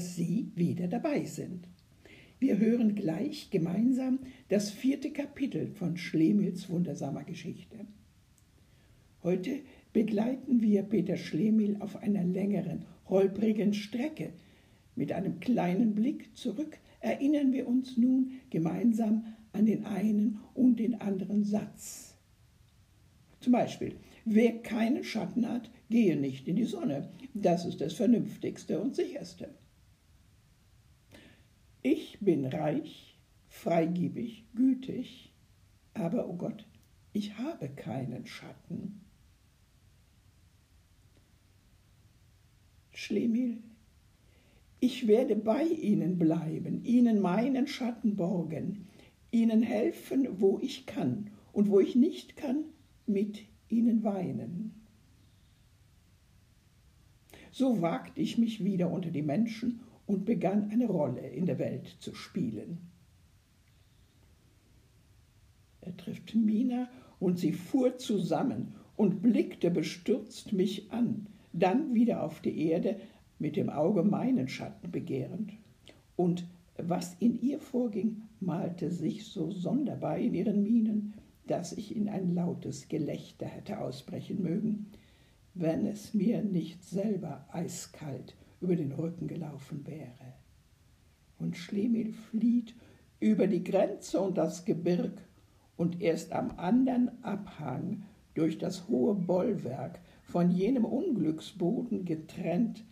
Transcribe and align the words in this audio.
dass 0.00 0.16
Sie 0.16 0.50
wieder 0.54 0.88
dabei 0.88 1.26
sind. 1.26 1.68
Wir 2.38 2.56
hören 2.56 2.94
gleich 2.94 3.50
gemeinsam 3.50 4.20
das 4.48 4.70
vierte 4.70 5.10
Kapitel 5.10 5.72
von 5.72 5.98
Schlemils 5.98 6.70
wundersamer 6.70 7.22
Geschichte. 7.22 7.80
Heute 9.22 9.58
begleiten 9.92 10.62
wir 10.62 10.84
Peter 10.84 11.18
Schlemil 11.18 11.76
auf 11.80 11.96
einer 11.96 12.24
längeren, 12.24 12.86
holprigen 13.10 13.74
Strecke. 13.74 14.32
Mit 14.96 15.12
einem 15.12 15.38
kleinen 15.38 15.94
Blick 15.94 16.34
zurück 16.34 16.78
erinnern 17.00 17.52
wir 17.52 17.68
uns 17.68 17.98
nun 17.98 18.40
gemeinsam 18.48 19.26
an 19.52 19.66
den 19.66 19.84
einen 19.84 20.38
und 20.54 20.80
den 20.80 20.98
anderen 20.98 21.44
Satz. 21.44 22.16
Zum 23.40 23.52
Beispiel, 23.52 23.96
wer 24.24 24.62
keinen 24.62 25.04
Schatten 25.04 25.46
hat, 25.46 25.70
gehe 25.90 26.16
nicht 26.16 26.48
in 26.48 26.56
die 26.56 26.64
Sonne. 26.64 27.10
Das 27.34 27.66
ist 27.66 27.82
das 27.82 27.92
Vernünftigste 27.92 28.80
und 28.80 28.96
Sicherste. 28.96 29.50
Ich 31.82 32.18
bin 32.20 32.44
reich, 32.44 33.18
freigebig, 33.48 34.44
gütig, 34.54 35.32
aber, 35.94 36.28
oh 36.28 36.34
Gott, 36.34 36.66
ich 37.12 37.38
habe 37.38 37.68
keinen 37.68 38.26
Schatten. 38.26 39.00
Schlemil, 42.92 43.62
ich 44.78 45.06
werde 45.06 45.36
bei 45.36 45.64
Ihnen 45.64 46.18
bleiben, 46.18 46.84
Ihnen 46.84 47.20
meinen 47.20 47.66
Schatten 47.66 48.16
borgen, 48.16 48.86
Ihnen 49.30 49.62
helfen, 49.62 50.28
wo 50.40 50.58
ich 50.60 50.86
kann, 50.86 51.30
und 51.52 51.70
wo 51.70 51.80
ich 51.80 51.96
nicht 51.96 52.36
kann, 52.36 52.64
mit 53.06 53.42
Ihnen 53.68 54.04
weinen. 54.04 54.74
So 57.52 57.80
wagte 57.82 58.20
ich 58.20 58.38
mich 58.38 58.62
wieder 58.64 58.90
unter 58.90 59.10
die 59.10 59.22
Menschen 59.22 59.80
und 60.10 60.24
begann 60.24 60.72
eine 60.72 60.88
Rolle 60.88 61.20
in 61.20 61.46
der 61.46 61.60
Welt 61.60 61.86
zu 62.00 62.16
spielen. 62.16 62.78
Er 65.82 65.96
trifft 65.96 66.34
Mina 66.34 66.88
und 67.20 67.38
sie 67.38 67.52
fuhr 67.52 67.96
zusammen 67.96 68.74
und 68.96 69.22
blickte 69.22 69.70
bestürzt 69.70 70.52
mich 70.52 70.90
an, 70.90 71.28
dann 71.52 71.94
wieder 71.94 72.24
auf 72.24 72.40
die 72.40 72.60
Erde, 72.66 72.96
mit 73.38 73.54
dem 73.54 73.70
Auge 73.70 74.02
meinen 74.02 74.48
Schatten 74.48 74.90
begehrend. 74.90 75.52
Und 76.16 76.44
was 76.76 77.14
in 77.20 77.40
ihr 77.40 77.60
vorging, 77.60 78.22
malte 78.40 78.90
sich 78.90 79.26
so 79.26 79.52
sonderbar 79.52 80.18
in 80.18 80.34
ihren 80.34 80.64
Mienen, 80.64 81.14
dass 81.46 81.72
ich 81.72 81.94
in 81.94 82.08
ein 82.08 82.34
lautes 82.34 82.88
Gelächter 82.88 83.46
hätte 83.46 83.80
ausbrechen 83.80 84.42
mögen, 84.42 84.86
wenn 85.54 85.86
es 85.86 86.14
mir 86.14 86.42
nicht 86.42 86.82
selber 86.84 87.46
eiskalt 87.52 88.34
über 88.60 88.76
den 88.76 88.92
Rücken 88.92 89.26
gelaufen 89.26 89.86
wäre. 89.86 90.34
Und 91.38 91.56
Schlemil 91.56 92.12
flieht 92.12 92.74
über 93.18 93.46
die 93.46 93.64
Grenze 93.64 94.20
und 94.20 94.38
das 94.38 94.64
Gebirg, 94.64 95.12
und 95.76 96.02
erst 96.02 96.32
am 96.32 96.50
andern 96.58 97.10
Abhang 97.22 98.02
durch 98.34 98.58
das 98.58 98.86
hohe 98.88 99.14
Bollwerk 99.14 99.98
von 100.22 100.50
jenem 100.50 100.84
Unglücksboden 100.84 102.04
getrennt, 102.04 102.84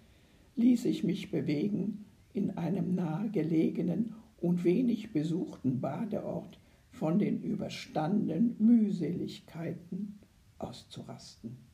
ließ 0.56 0.86
ich 0.86 1.04
mich 1.04 1.30
bewegen 1.30 2.06
in 2.32 2.56
einem 2.56 2.94
nahegelegenen 2.94 4.14
und 4.40 4.64
wenig 4.64 5.12
besuchten 5.12 5.82
Badeort 5.82 6.58
von 6.90 7.18
den 7.18 7.42
überstandenen 7.42 8.56
Mühseligkeiten 8.58 10.18
auszurasten. 10.58 11.67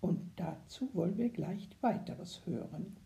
Und 0.00 0.30
dazu 0.36 0.88
wollen 0.94 1.18
wir 1.18 1.28
gleich 1.28 1.68
weiteres 1.80 2.42
hören. 2.46 2.96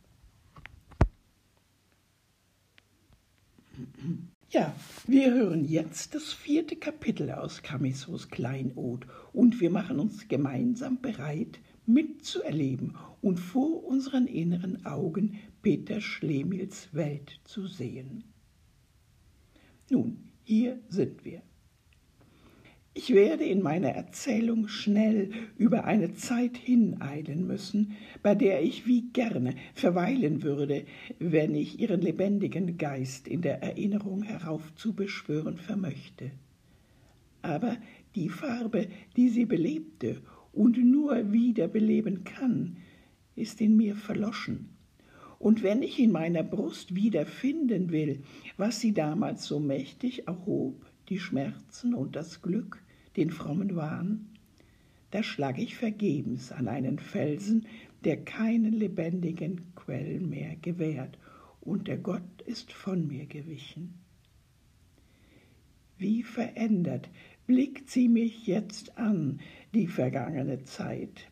Ja, 4.51 4.75
wir 5.07 5.33
hören 5.33 5.65
jetzt 5.65 6.15
das 6.15 6.33
vierte 6.35 6.77
Kapitel 6.77 7.31
aus 7.31 7.63
Camissos 7.63 8.29
Kleinod 8.29 9.07
und 9.33 9.61
wir 9.61 9.71
machen 9.71 9.99
uns 9.99 10.29
gemeinsam 10.29 11.01
bereit, 11.01 11.59
mitzuerleben 11.87 12.97
und 13.23 13.39
vor 13.41 13.85
unseren 13.85 14.27
inneren 14.27 14.85
Augen 14.85 15.39
Peter 15.63 16.03
Schlemils 16.03 16.93
Welt 16.93 17.41
zu 17.45 17.67
sehen. 17.67 18.25
Nun, 19.89 20.29
hier 20.45 20.81
sind 20.89 21.25
wir. 21.25 21.43
Ich 22.95 23.15
werde 23.15 23.45
in 23.45 23.63
meiner 23.63 23.89
Erzählung 23.89 24.69
schnell 24.69 25.31
über 25.57 25.85
eine 25.85 26.13
Zeit 26.13 26.59
hineilen 26.59 27.47
müssen, 27.47 27.97
bei 28.23 28.35
der 28.35 28.63
ich 28.63 28.87
wie 28.87 29.09
gerne 29.13 29.55
verweilen 29.73 30.43
würde, 30.43 30.85
wenn 31.19 31.55
ich 31.55 31.81
ihren 31.81 32.03
lebendigen 32.03 32.77
Geist 32.77 33.29
in 33.29 33.41
der 33.41 33.63
Erinnerung 33.63 34.23
heraufzubeschwören 34.23 35.57
vermöchte. 35.57 36.33
Aber 37.41 37.79
die 38.15 38.29
Farbe, 38.29 38.89
die 39.17 39.31
sie 39.31 39.47
belebte 39.47 40.21
und 40.53 40.77
nur 40.77 41.33
wieder 41.33 41.69
beleben 41.69 42.25
kann, 42.25 42.77
ist 43.37 43.63
in 43.63 43.75
mir 43.75 43.97
verloschen. 43.97 44.69
Und 45.39 45.63
wenn 45.63 45.83
ich 45.83 45.99
in 45.99 46.13
meiner 46.13 46.43
Brust 46.43 46.95
wiederfinden 46.95 47.91
will, 47.91 48.23
was 48.59 48.81
sie 48.81 48.93
damals 48.93 49.47
so 49.47 49.59
mächtig 49.59 50.29
erhob, 50.29 50.85
die 51.09 51.19
Schmerzen 51.19 51.95
und 51.95 52.17
das 52.17 52.43
Glück, 52.43 52.83
den 53.17 53.31
frommen 53.31 53.77
Wahn, 53.77 54.29
da 55.11 55.23
schlag 55.23 55.59
ich 55.59 55.77
vergebens 55.77 56.53
an 56.53 56.69
einen 56.69 56.99
Felsen, 56.99 57.67
der 58.05 58.25
keinen 58.25 58.73
lebendigen 58.73 59.75
Quell 59.75 60.21
mehr 60.21 60.57
gewährt, 60.57 61.19
und 61.61 61.87
der 61.87 61.99
Gott 61.99 62.43
ist 62.45 62.73
von 62.73 63.07
mir 63.07 63.27
gewichen. 63.27 63.95
Wie 65.99 66.23
verändert 66.23 67.09
blickt 67.47 67.91
sie 67.91 68.09
mich 68.09 68.47
jetzt 68.47 68.99
an, 68.99 69.41
die 69.75 69.87
vergangene 69.87 70.65
Zeit. 70.65 71.29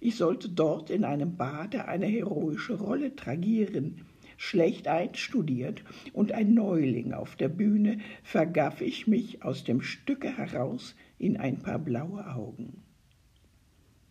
Ich 0.00 0.16
sollte 0.16 0.48
dort 0.48 0.90
in 0.90 1.04
einem 1.04 1.36
Bade 1.36 1.86
eine 1.86 2.06
heroische 2.06 2.74
Rolle 2.74 3.14
tragieren, 3.14 4.06
schlecht 4.36 4.88
einstudiert 4.88 5.82
und 6.12 6.32
ein 6.32 6.54
Neuling 6.54 7.12
auf 7.12 7.36
der 7.36 7.48
Bühne, 7.48 7.98
vergaff 8.22 8.80
ich 8.80 9.06
mich 9.06 9.42
aus 9.42 9.64
dem 9.64 9.80
Stücke 9.80 10.36
heraus 10.36 10.94
in 11.18 11.36
ein 11.36 11.58
paar 11.58 11.78
blaue 11.78 12.26
Augen. 12.26 12.82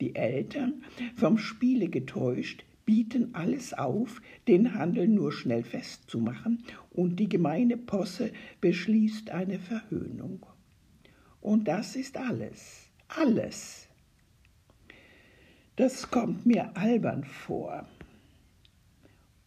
Die 0.02 0.16
Eltern, 0.16 0.84
vom 1.16 1.38
Spiele 1.38 1.90
getäuscht, 1.90 2.66
bieten 2.86 3.34
alles 3.34 3.74
auf, 3.74 4.22
den 4.48 4.76
Handel 4.76 5.08
nur 5.08 5.32
schnell 5.32 5.64
festzumachen, 5.64 6.64
und 6.92 7.20
die 7.20 7.30
gemeine 7.30 7.78
Posse 7.78 8.32
beschließt 8.62 9.32
eine 9.32 9.60
Verhöhnung. 9.60 10.46
Und 11.42 11.68
das 11.68 11.96
ist 11.96 12.18
alles, 12.18 12.90
alles. 13.08 13.88
Das 15.76 16.10
kommt 16.10 16.46
mir 16.46 16.76
albern 16.78 17.24
vor 17.24 17.88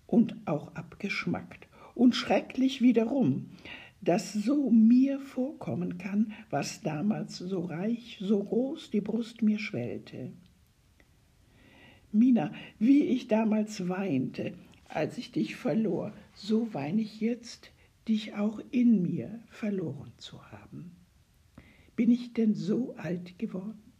und 0.09 0.35
auch 0.47 0.75
abgeschmackt 0.75 1.69
und 1.95 2.17
schrecklich 2.17 2.83
wiederum, 2.83 3.51
dass 4.01 4.33
so 4.33 4.71
mir 4.71 5.21
vorkommen 5.21 5.99
kann, 5.99 6.33
was 6.51 6.81
damals 6.81 7.37
so 7.37 7.61
reich, 7.61 8.19
so 8.21 8.43
groß 8.43 8.91
die 8.91 9.01
Brust 9.01 9.43
mir 9.43 9.59
schwellte. 9.59 10.33
Mina, 12.11 12.53
wie 12.79 13.05
ich 13.05 13.29
damals 13.29 13.89
weinte, 13.89 14.55
als 14.89 15.19
ich 15.19 15.31
dich 15.31 15.57
verlor, 15.57 16.15
so 16.33 16.73
weine 16.73 17.03
ich 17.03 17.21
jetzt, 17.21 17.71
dich 18.09 18.35
auch 18.35 18.61
in 18.71 19.03
mir 19.03 19.43
verloren 19.49 20.13
zu 20.17 20.43
haben. 20.51 20.97
Bin 21.97 22.11
ich 22.11 22.33
denn 22.33 22.55
so 22.55 22.95
alt 22.97 23.39
geworden? 23.39 23.93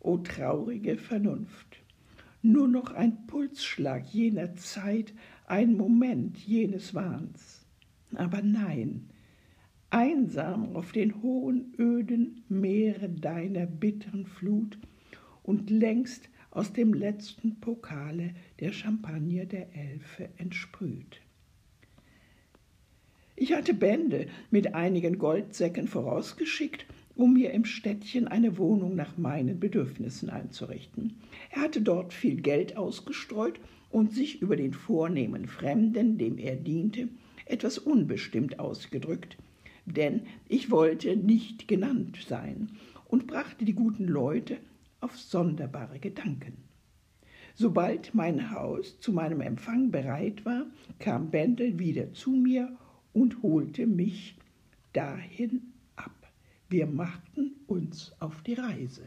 O 0.00 0.16
traurige 0.16 0.96
Vernunft! 0.96 1.82
Nur 2.42 2.68
noch 2.68 2.92
ein 2.92 3.26
Pulsschlag 3.26 4.06
jener 4.08 4.54
Zeit, 4.56 5.12
ein 5.46 5.76
Moment 5.76 6.38
jenes 6.38 6.94
Wahns. 6.94 7.66
Aber 8.14 8.42
nein, 8.42 9.10
einsam 9.90 10.76
auf 10.76 10.92
den 10.92 11.22
hohen, 11.22 11.74
öden 11.78 12.44
Meere 12.48 13.08
deiner 13.08 13.66
bittern 13.66 14.26
Flut 14.26 14.78
und 15.42 15.70
längst 15.70 16.28
aus 16.50 16.72
dem 16.72 16.94
letzten 16.94 17.60
Pokale 17.60 18.34
der 18.60 18.72
Champagner 18.72 19.46
der 19.46 19.74
Elfe 19.74 20.28
entsprüht. 20.36 21.20
Ich 23.36 23.52
hatte 23.52 23.72
Bände 23.72 24.26
mit 24.50 24.74
einigen 24.74 25.18
Goldsäcken 25.18 25.86
vorausgeschickt 25.86 26.86
um 27.18 27.32
mir 27.32 27.50
im 27.50 27.64
Städtchen 27.64 28.28
eine 28.28 28.58
Wohnung 28.58 28.94
nach 28.94 29.18
meinen 29.18 29.58
Bedürfnissen 29.58 30.30
einzurichten. 30.30 31.16
Er 31.50 31.62
hatte 31.62 31.80
dort 31.80 32.12
viel 32.12 32.40
Geld 32.40 32.76
ausgestreut 32.76 33.58
und 33.90 34.12
sich 34.12 34.40
über 34.40 34.54
den 34.54 34.72
vornehmen 34.72 35.48
Fremden, 35.48 36.16
dem 36.16 36.38
er 36.38 36.54
diente, 36.54 37.08
etwas 37.44 37.76
unbestimmt 37.76 38.60
ausgedrückt, 38.60 39.36
denn 39.84 40.22
ich 40.48 40.70
wollte 40.70 41.16
nicht 41.16 41.66
genannt 41.66 42.18
sein 42.24 42.70
und 43.08 43.26
brachte 43.26 43.64
die 43.64 43.74
guten 43.74 44.06
Leute 44.06 44.58
auf 45.00 45.18
sonderbare 45.18 45.98
Gedanken. 45.98 46.58
Sobald 47.56 48.14
mein 48.14 48.52
Haus 48.52 49.00
zu 49.00 49.12
meinem 49.12 49.40
Empfang 49.40 49.90
bereit 49.90 50.44
war, 50.44 50.66
kam 51.00 51.30
Bendel 51.32 51.80
wieder 51.80 52.12
zu 52.12 52.30
mir 52.30 52.76
und 53.12 53.42
holte 53.42 53.88
mich 53.88 54.36
dahin. 54.92 55.72
Wir 56.70 56.86
machten 56.86 57.52
uns 57.66 58.12
auf 58.20 58.42
die 58.42 58.52
Reise. 58.52 59.04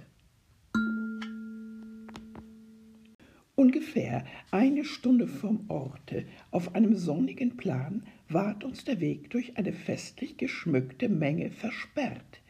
Ungefähr 3.54 4.26
eine 4.50 4.84
Stunde 4.84 5.28
vom 5.28 5.70
Orte, 5.70 6.26
auf 6.50 6.74
einem 6.74 6.96
sonnigen 6.96 7.58
Plan, 7.58 8.02
ward 8.28 8.64
uns 8.64 8.84
der 8.84 9.00
Weg 9.00 9.30
durch 9.30 9.58
eine 9.58 9.74
festlich 9.74 10.38
geschmückte 10.38 11.08
Menge 11.08 11.52
versperrt. 11.52 12.42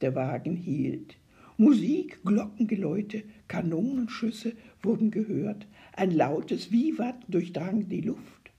Der 0.00 0.14
Wagen 0.14 0.54
hielt. 0.54 1.16
Musik, 1.56 2.20
Glockengeläute, 2.24 3.24
Kanonenschüsse 3.48 4.52
wurden 4.80 5.10
gehört, 5.10 5.66
ein 5.92 6.12
lautes 6.12 6.70
Vivat 6.70 7.16
durchdrang 7.26 7.88
die 7.88 8.02
Luft. 8.02 8.52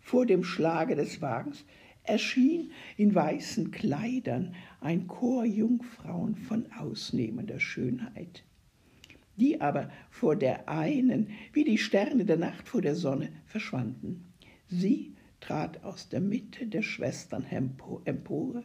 Vor 0.00 0.26
dem 0.26 0.42
Schlage 0.42 0.96
des 0.96 1.22
Wagens 1.22 1.64
erschien 2.04 2.70
in 2.96 3.14
weißen 3.14 3.70
Kleidern 3.70 4.54
ein 4.80 5.06
Chor 5.06 5.44
Jungfrauen 5.44 6.36
von 6.36 6.70
ausnehmender 6.72 7.60
Schönheit 7.60 8.44
die 9.36 9.60
aber 9.60 9.90
vor 10.10 10.36
der 10.36 10.68
einen, 10.68 11.30
wie 11.52 11.64
die 11.64 11.78
Sterne 11.78 12.24
der 12.24 12.36
Nacht 12.36 12.68
vor 12.68 12.82
der 12.82 12.94
Sonne, 12.94 13.30
verschwanden. 13.46 14.32
Sie 14.68 15.14
trat 15.40 15.82
aus 15.84 16.08
der 16.08 16.20
Mitte 16.20 16.66
der 16.66 16.82
Schwestern 16.82 17.44
empore, 17.44 18.64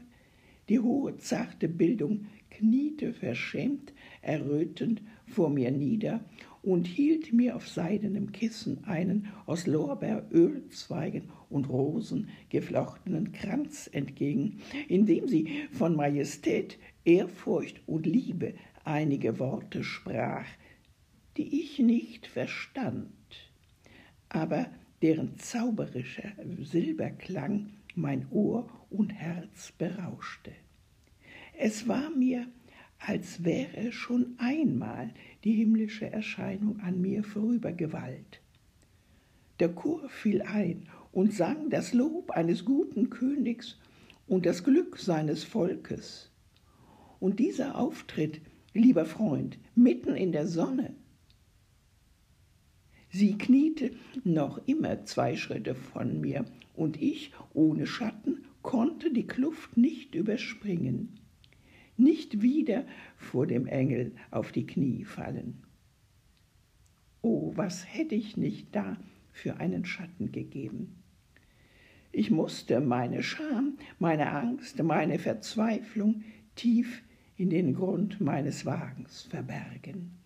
die 0.69 0.79
hohe, 0.79 1.17
zarte 1.17 1.67
Bildung 1.67 2.27
kniete 2.49 3.13
verschämt, 3.13 3.93
errötend 4.21 5.01
vor 5.25 5.49
mir 5.49 5.71
nieder 5.71 6.23
und 6.61 6.87
hielt 6.87 7.33
mir 7.33 7.55
auf 7.55 7.67
seidenem 7.67 8.31
Kissen 8.31 8.83
einen 8.83 9.27
aus 9.45 9.65
Lorbeer, 9.65 10.27
Ölzweigen 10.31 11.29
und 11.49 11.69
Rosen 11.69 12.29
geflochtenen 12.49 13.31
Kranz 13.31 13.89
entgegen, 13.91 14.61
indem 14.87 15.27
sie 15.27 15.67
von 15.71 15.95
Majestät, 15.95 16.77
Ehrfurcht 17.05 17.81
und 17.87 18.05
Liebe 18.05 18.53
einige 18.83 19.39
Worte 19.39 19.83
sprach, 19.83 20.45
die 21.37 21.61
ich 21.61 21.79
nicht 21.79 22.27
verstand, 22.27 23.07
aber 24.27 24.67
deren 25.01 25.37
zauberischer 25.37 26.33
Silberklang 26.61 27.69
mein 27.95 28.27
Ohr 28.31 28.67
und 28.89 29.09
Herz 29.09 29.71
berauschte. 29.77 30.51
Es 31.57 31.87
war 31.87 32.09
mir, 32.09 32.47
als 32.99 33.43
wäre 33.43 33.91
schon 33.91 34.35
einmal 34.37 35.13
die 35.43 35.53
himmlische 35.53 36.09
Erscheinung 36.11 36.79
an 36.79 37.01
mir 37.01 37.23
vorübergewallt. 37.23 38.41
Der 39.59 39.69
Chor 39.69 40.09
fiel 40.09 40.41
ein 40.41 40.87
und 41.11 41.33
sang 41.33 41.69
das 41.69 41.93
Lob 41.93 42.31
eines 42.31 42.65
guten 42.65 43.09
Königs 43.09 43.77
und 44.27 44.45
das 44.45 44.63
Glück 44.63 44.97
seines 44.97 45.43
Volkes. 45.43 46.31
Und 47.19 47.39
dieser 47.39 47.77
Auftritt, 47.77 48.41
lieber 48.73 49.05
Freund, 49.05 49.57
mitten 49.75 50.15
in 50.15 50.31
der 50.31 50.47
Sonne, 50.47 50.93
Sie 53.11 53.39
kniete 53.39 53.91
noch 54.23 54.61
immer 54.67 55.03
zwei 55.05 55.35
Schritte 55.35 55.73
von 55.73 56.21
mir, 56.21 56.45
und 56.75 57.01
ich, 57.01 57.31
ohne 57.53 57.87
Schatten, 57.87 58.45
konnte 58.69 59.11
die 59.11 59.25
Kluft 59.25 59.77
nicht 59.77 60.13
überspringen, 60.13 61.19
nicht 61.97 62.43
wieder 62.43 62.85
vor 63.17 63.47
dem 63.47 63.65
Engel 63.65 64.11
auf 64.29 64.51
die 64.51 64.67
Knie 64.67 65.05
fallen. 65.05 65.63
Oh, 67.23 67.51
was 67.55 67.91
hätte 67.91 68.13
ich 68.13 68.37
nicht 68.37 68.75
da 68.75 68.95
für 69.31 69.57
einen 69.57 69.85
Schatten 69.85 70.31
gegeben. 70.31 71.01
Ich 72.11 72.29
musste 72.29 72.79
meine 72.79 73.23
Scham, 73.23 73.79
meine 73.97 74.33
Angst, 74.33 74.83
meine 74.83 75.17
Verzweiflung 75.17 76.23
tief 76.53 77.01
in 77.37 77.49
den 77.49 77.73
Grund 77.73 78.21
meines 78.21 78.67
Wagens 78.67 79.23
verbergen. 79.23 80.19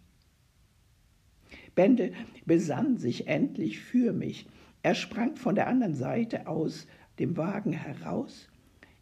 Bende 1.76 2.12
besann 2.46 2.98
sich 2.98 3.26
endlich 3.28 3.80
für 3.80 4.12
mich. 4.12 4.48
Er 4.82 4.96
sprang 4.96 5.38
von 5.38 5.56
der 5.56 5.68
anderen 5.68 5.96
Seite 5.96 6.46
aus 6.48 6.88
dem 7.20 7.38
Wagen 7.38 7.74
heraus. 7.74 8.48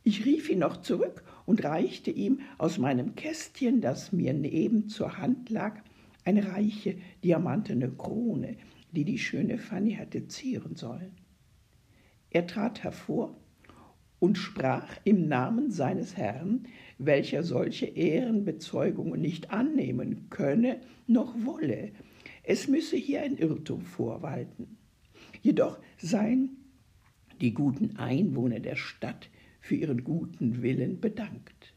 Ich 0.04 0.26
rief 0.26 0.50
ihn 0.50 0.60
noch 0.60 0.78
zurück 0.78 1.24
und 1.46 1.64
reichte 1.64 2.12
ihm 2.12 2.40
aus 2.58 2.78
meinem 2.78 3.16
Kästchen, 3.16 3.82
das 3.82 4.12
mir 4.12 4.34
neben 4.34 4.90
zur 4.90 5.18
Hand 5.18 5.50
lag, 5.50 5.82
eine 6.24 6.52
reiche 6.52 6.96
diamantene 7.24 7.90
Krone, 7.92 8.58
die 8.92 9.06
die 9.06 9.18
schöne 9.18 9.58
Fanny 9.58 9.94
hatte 9.94 10.28
zieren 10.28 10.76
sollen. 10.76 11.12
Er 12.30 12.48
trat 12.48 12.84
hervor 12.84 13.36
und 14.20 14.38
sprach 14.38 14.98
im 15.04 15.28
Namen 15.28 15.72
seines 15.72 16.16
Herrn, 16.16 16.68
welcher 16.98 17.44
solche 17.44 17.88
Ehrenbezeugungen 17.88 19.20
nicht 19.20 19.52
annehmen 19.52 20.28
könne 20.30 20.80
noch 21.08 21.34
wolle, 21.44 21.92
es 22.44 22.68
müsse 22.68 22.98
hier 22.98 23.22
ein 23.22 23.38
Irrtum 23.38 23.82
vorwalten. 23.82 24.78
Jedoch 25.42 25.80
seien 25.98 26.58
die 27.42 27.54
guten 27.54 27.98
Einwohner 27.98 28.60
der 28.60 28.76
Stadt 28.76 29.30
für 29.60 29.76
ihren 29.76 30.04
guten 30.04 30.62
Willen 30.62 31.00
bedankt. 31.00 31.74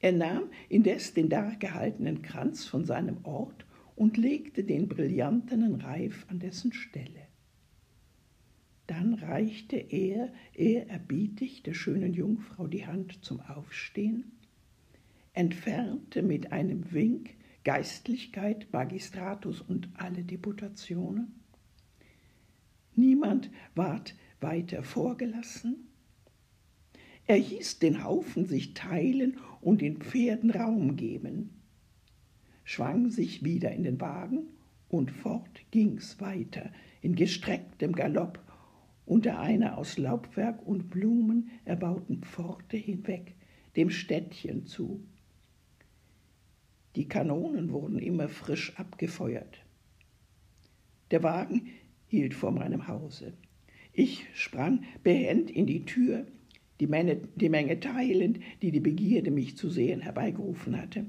Er 0.00 0.12
nahm 0.12 0.44
indes 0.68 1.14
den 1.14 1.28
dargehaltenen 1.28 2.22
Kranz 2.22 2.66
von 2.66 2.84
seinem 2.84 3.24
Ort 3.24 3.64
und 3.94 4.16
legte 4.16 4.64
den 4.64 4.88
brillantenen 4.88 5.76
Reif 5.76 6.26
an 6.28 6.40
dessen 6.40 6.72
Stelle. 6.72 7.28
Dann 8.88 9.14
reichte 9.14 9.76
er 9.76 10.32
ehrerbietig 10.54 11.62
der 11.62 11.74
schönen 11.74 12.12
Jungfrau 12.12 12.66
die 12.66 12.86
Hand 12.86 13.24
zum 13.24 13.40
Aufstehen, 13.40 14.32
entfernte 15.34 16.22
mit 16.22 16.52
einem 16.52 16.92
Wink 16.92 17.30
Geistlichkeit, 17.64 18.72
Magistratus 18.72 19.60
und 19.60 19.88
alle 19.94 20.24
Deputationen. 20.24 21.41
Niemand 22.94 23.50
ward 23.74 24.14
weiter 24.40 24.82
vorgelassen. 24.82 25.88
Er 27.26 27.36
hieß 27.36 27.78
den 27.78 28.04
Haufen 28.04 28.46
sich 28.46 28.74
teilen 28.74 29.38
und 29.60 29.80
den 29.80 29.98
Pferden 29.98 30.50
Raum 30.50 30.96
geben, 30.96 31.50
schwang 32.64 33.10
sich 33.10 33.44
wieder 33.44 33.72
in 33.72 33.84
den 33.84 34.00
Wagen 34.00 34.48
und 34.88 35.10
fort 35.10 35.62
ging's 35.70 36.20
weiter 36.20 36.70
in 37.00 37.14
gestrecktem 37.14 37.92
Galopp 37.92 38.40
unter 39.06 39.38
einer 39.38 39.78
aus 39.78 39.98
Laubwerk 39.98 40.66
und 40.66 40.90
Blumen 40.90 41.50
erbauten 41.64 42.22
Pforte 42.22 42.76
hinweg, 42.76 43.34
dem 43.76 43.90
Städtchen 43.90 44.66
zu, 44.66 45.02
die 46.94 47.08
Kanonen 47.08 47.70
wurden 47.70 47.98
immer 47.98 48.28
frisch 48.28 48.78
abgefeuert. 48.78 49.64
Der 51.10 51.22
Wagen 51.22 51.68
hielt 52.12 52.34
vor 52.34 52.50
meinem 52.50 52.88
Hause. 52.88 53.32
Ich 53.94 54.26
sprang 54.34 54.84
behend 55.02 55.50
in 55.50 55.66
die 55.66 55.86
Tür, 55.86 56.26
die 56.78 56.86
Menge, 56.86 57.16
die 57.36 57.48
Menge 57.48 57.80
teilend, 57.80 58.38
die 58.60 58.70
die 58.70 58.80
Begierde, 58.80 59.30
mich 59.30 59.56
zu 59.56 59.70
sehen, 59.70 60.02
herbeigerufen 60.02 60.78
hatte. 60.78 61.06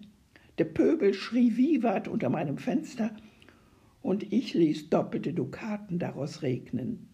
Der 0.60 0.64
Pöbel 0.64 1.14
schrie 1.14 1.58
Vivat 1.58 2.08
unter 2.08 2.30
meinem 2.30 2.58
Fenster, 2.58 3.14
und 4.02 4.32
ich 4.32 4.54
ließ 4.54 4.90
doppelte 4.90 5.34
Dukaten 5.34 6.00
daraus 6.00 6.42
regnen. 6.42 7.10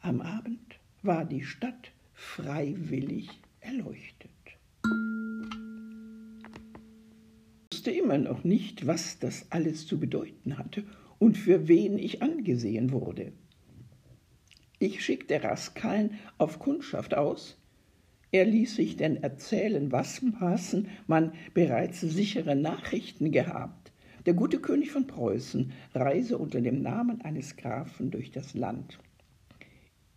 Am 0.00 0.22
Abend 0.22 0.78
war 1.02 1.26
die 1.26 1.44
Stadt 1.44 1.92
freiwillig 2.14 3.28
erleuchtet. 3.60 4.30
wusste 7.86 7.90
immer 7.90 8.18
noch 8.18 8.42
nicht, 8.42 8.86
was 8.86 9.18
das 9.20 9.46
alles 9.50 9.86
zu 9.86 10.00
bedeuten 10.00 10.58
hatte 10.58 10.82
und 11.18 11.36
für 11.36 11.68
wen 11.68 11.98
ich 11.98 12.22
angesehen 12.22 12.92
wurde. 12.92 13.32
Ich 14.78 15.04
schickte 15.04 15.42
Raskallen 15.42 16.18
auf 16.36 16.58
Kundschaft 16.58 17.14
aus. 17.14 17.58
Er 18.30 18.44
ließ 18.44 18.76
sich 18.76 18.96
denn 18.96 19.22
erzählen, 19.22 19.90
was 19.92 20.20
maßen 20.20 20.88
man 21.06 21.32
bereits 21.54 22.00
sichere 22.00 22.54
Nachrichten 22.54 23.32
gehabt. 23.32 23.92
Der 24.26 24.34
gute 24.34 24.58
König 24.58 24.90
von 24.90 25.06
Preußen 25.06 25.72
reise 25.94 26.36
unter 26.36 26.60
dem 26.60 26.82
Namen 26.82 27.22
eines 27.22 27.56
Grafen 27.56 28.10
durch 28.10 28.32
das 28.32 28.54
Land. 28.54 28.98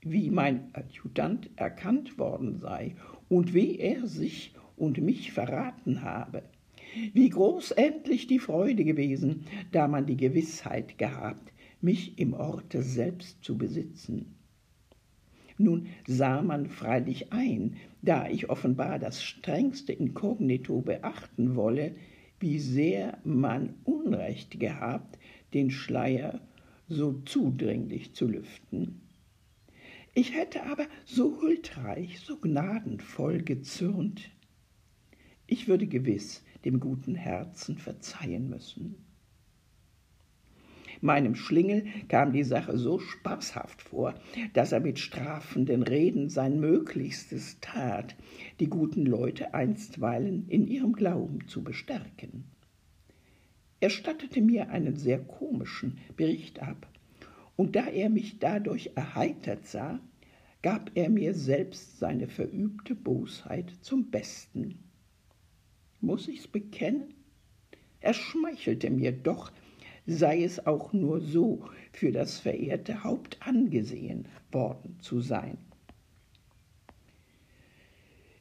Wie 0.01 0.29
mein 0.29 0.69
Adjutant 0.73 1.49
erkannt 1.55 2.17
worden 2.17 2.57
sei 2.57 2.95
und 3.29 3.53
wie 3.53 3.77
er 3.77 4.07
sich 4.07 4.53
und 4.75 4.97
mich 4.99 5.31
verraten 5.31 6.01
habe. 6.01 6.43
Wie 7.13 7.29
groß 7.29 7.71
endlich 7.71 8.27
die 8.27 8.39
Freude 8.39 8.83
gewesen, 8.83 9.45
da 9.71 9.87
man 9.87 10.05
die 10.05 10.17
Gewissheit 10.17 10.97
gehabt, 10.97 11.53
mich 11.81 12.17
im 12.19 12.33
Orte 12.33 12.83
selbst 12.83 13.43
zu 13.43 13.57
besitzen. 13.57 14.35
Nun 15.57 15.87
sah 16.07 16.41
man 16.41 16.67
freilich 16.67 17.33
ein, 17.33 17.75
da 18.01 18.29
ich 18.29 18.49
offenbar 18.49 18.97
das 18.97 19.23
strengste 19.23 19.91
Inkognito 19.91 20.81
beachten 20.81 21.55
wolle, 21.55 21.95
wie 22.39 22.59
sehr 22.59 23.17
man 23.25 23.75
Unrecht 23.83 24.59
gehabt, 24.59 25.19
den 25.53 25.69
Schleier 25.69 26.39
so 26.87 27.21
zudringlich 27.25 28.13
zu 28.13 28.27
lüften. 28.27 29.01
Ich 30.13 30.33
hätte 30.33 30.63
aber 30.63 30.87
so 31.05 31.41
huldreich, 31.41 32.19
so 32.21 32.37
gnadenvoll 32.37 33.43
gezürnt. 33.43 34.31
Ich 35.45 35.67
würde 35.67 35.87
gewiss 35.87 36.43
dem 36.65 36.79
guten 36.79 37.15
Herzen 37.15 37.77
verzeihen 37.77 38.49
müssen. 38.49 38.95
Meinem 41.01 41.35
Schlingel 41.35 41.85
kam 42.09 42.33
die 42.33 42.43
Sache 42.43 42.77
so 42.77 42.99
spaßhaft 42.99 43.81
vor, 43.81 44.15
dass 44.53 44.73
er 44.73 44.81
mit 44.81 44.99
strafenden 44.99 45.83
Reden 45.83 46.29
sein 46.29 46.59
Möglichstes 46.59 47.57
tat, 47.61 48.15
die 48.59 48.67
guten 48.67 49.05
Leute 49.05 49.53
einstweilen 49.53 50.49
in 50.49 50.67
ihrem 50.67 50.93
Glauben 50.93 51.47
zu 51.47 51.63
bestärken. 51.63 52.43
Er 53.79 53.89
stattete 53.89 54.41
mir 54.41 54.71
einen 54.71 54.97
sehr 54.97 55.19
komischen 55.19 55.99
Bericht 56.17 56.61
ab, 56.61 56.87
und 57.55 57.77
da 57.77 57.87
er 57.87 58.09
mich 58.09 58.39
dadurch 58.39 58.91
erheitert 58.95 59.65
sah, 59.65 59.99
gab 60.61 60.91
er 60.95 61.09
mir 61.09 61.33
selbst 61.33 61.99
seine 61.99 62.27
verübte 62.27 62.93
Bosheit 62.95 63.71
zum 63.81 64.11
Besten. 64.11 64.88
Muss 66.01 66.27
ich's 66.27 66.47
bekennen? 66.47 67.13
Er 67.99 68.13
schmeichelte 68.13 68.89
mir 68.89 69.11
doch, 69.11 69.51
sei 70.05 70.43
es 70.43 70.65
auch 70.65 70.93
nur 70.93 71.21
so 71.21 71.65
für 71.91 72.11
das 72.11 72.39
verehrte 72.39 73.03
Haupt 73.03 73.37
angesehen 73.41 74.27
worden 74.51 74.97
zu 75.01 75.19
sein. 75.19 75.57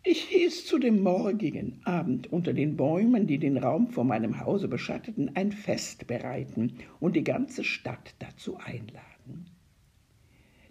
Ich 0.04 0.22
hieß 0.22 0.64
zu 0.64 0.78
dem 0.78 1.02
morgigen 1.02 1.80
Abend 1.84 2.32
unter 2.32 2.54
den 2.54 2.76
Bäumen, 2.76 3.26
die 3.26 3.38
den 3.38 3.58
Raum 3.58 3.90
vor 3.90 4.04
meinem 4.04 4.40
Hause 4.40 4.68
beschatteten, 4.68 5.36
ein 5.36 5.52
Fest 5.52 6.06
bereiten 6.06 6.78
und 7.00 7.14
die 7.14 7.24
ganze 7.24 7.64
Stadt 7.64 8.14
dazu 8.20 8.56
einladen. 8.56 9.50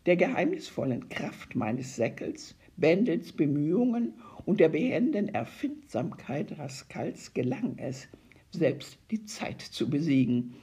Der 0.07 0.15
geheimnisvollen 0.15 1.09
Kraft 1.09 1.55
meines 1.55 1.97
Säckels, 1.97 2.55
Bendels 2.77 3.33
Bemühungen 3.33 4.13
und 4.47 4.61
der 4.61 4.69
behenden 4.69 5.27
Erfindsamkeit 5.27 6.57
Raskals 6.57 7.33
gelang 7.33 7.77
es, 7.79 8.07
selbst 8.49 8.97
die 9.11 9.25
Zeit 9.25 9.61
zu 9.61 9.89
besiegen, 9.89 10.53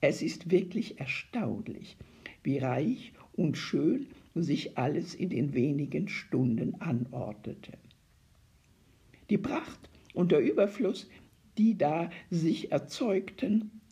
es 0.00 0.22
ist 0.22 0.50
wirklich 0.50 0.98
erstaunlich, 0.98 1.98
wie 2.42 2.56
reich 2.56 3.12
und 3.34 3.58
schön 3.58 4.06
sich 4.34 4.78
alles 4.78 5.14
in 5.14 5.28
den 5.28 5.52
wenigen 5.52 6.08
Stunden 6.08 6.80
anordnete. 6.80 7.72
Die 9.28 9.36
Pracht 9.36 9.90
und 10.14 10.32
der 10.32 10.40
Überfluss, 10.40 11.06
die 11.58 11.76
da 11.76 12.08
sich 12.30 12.72
erzeugten, 12.72 13.82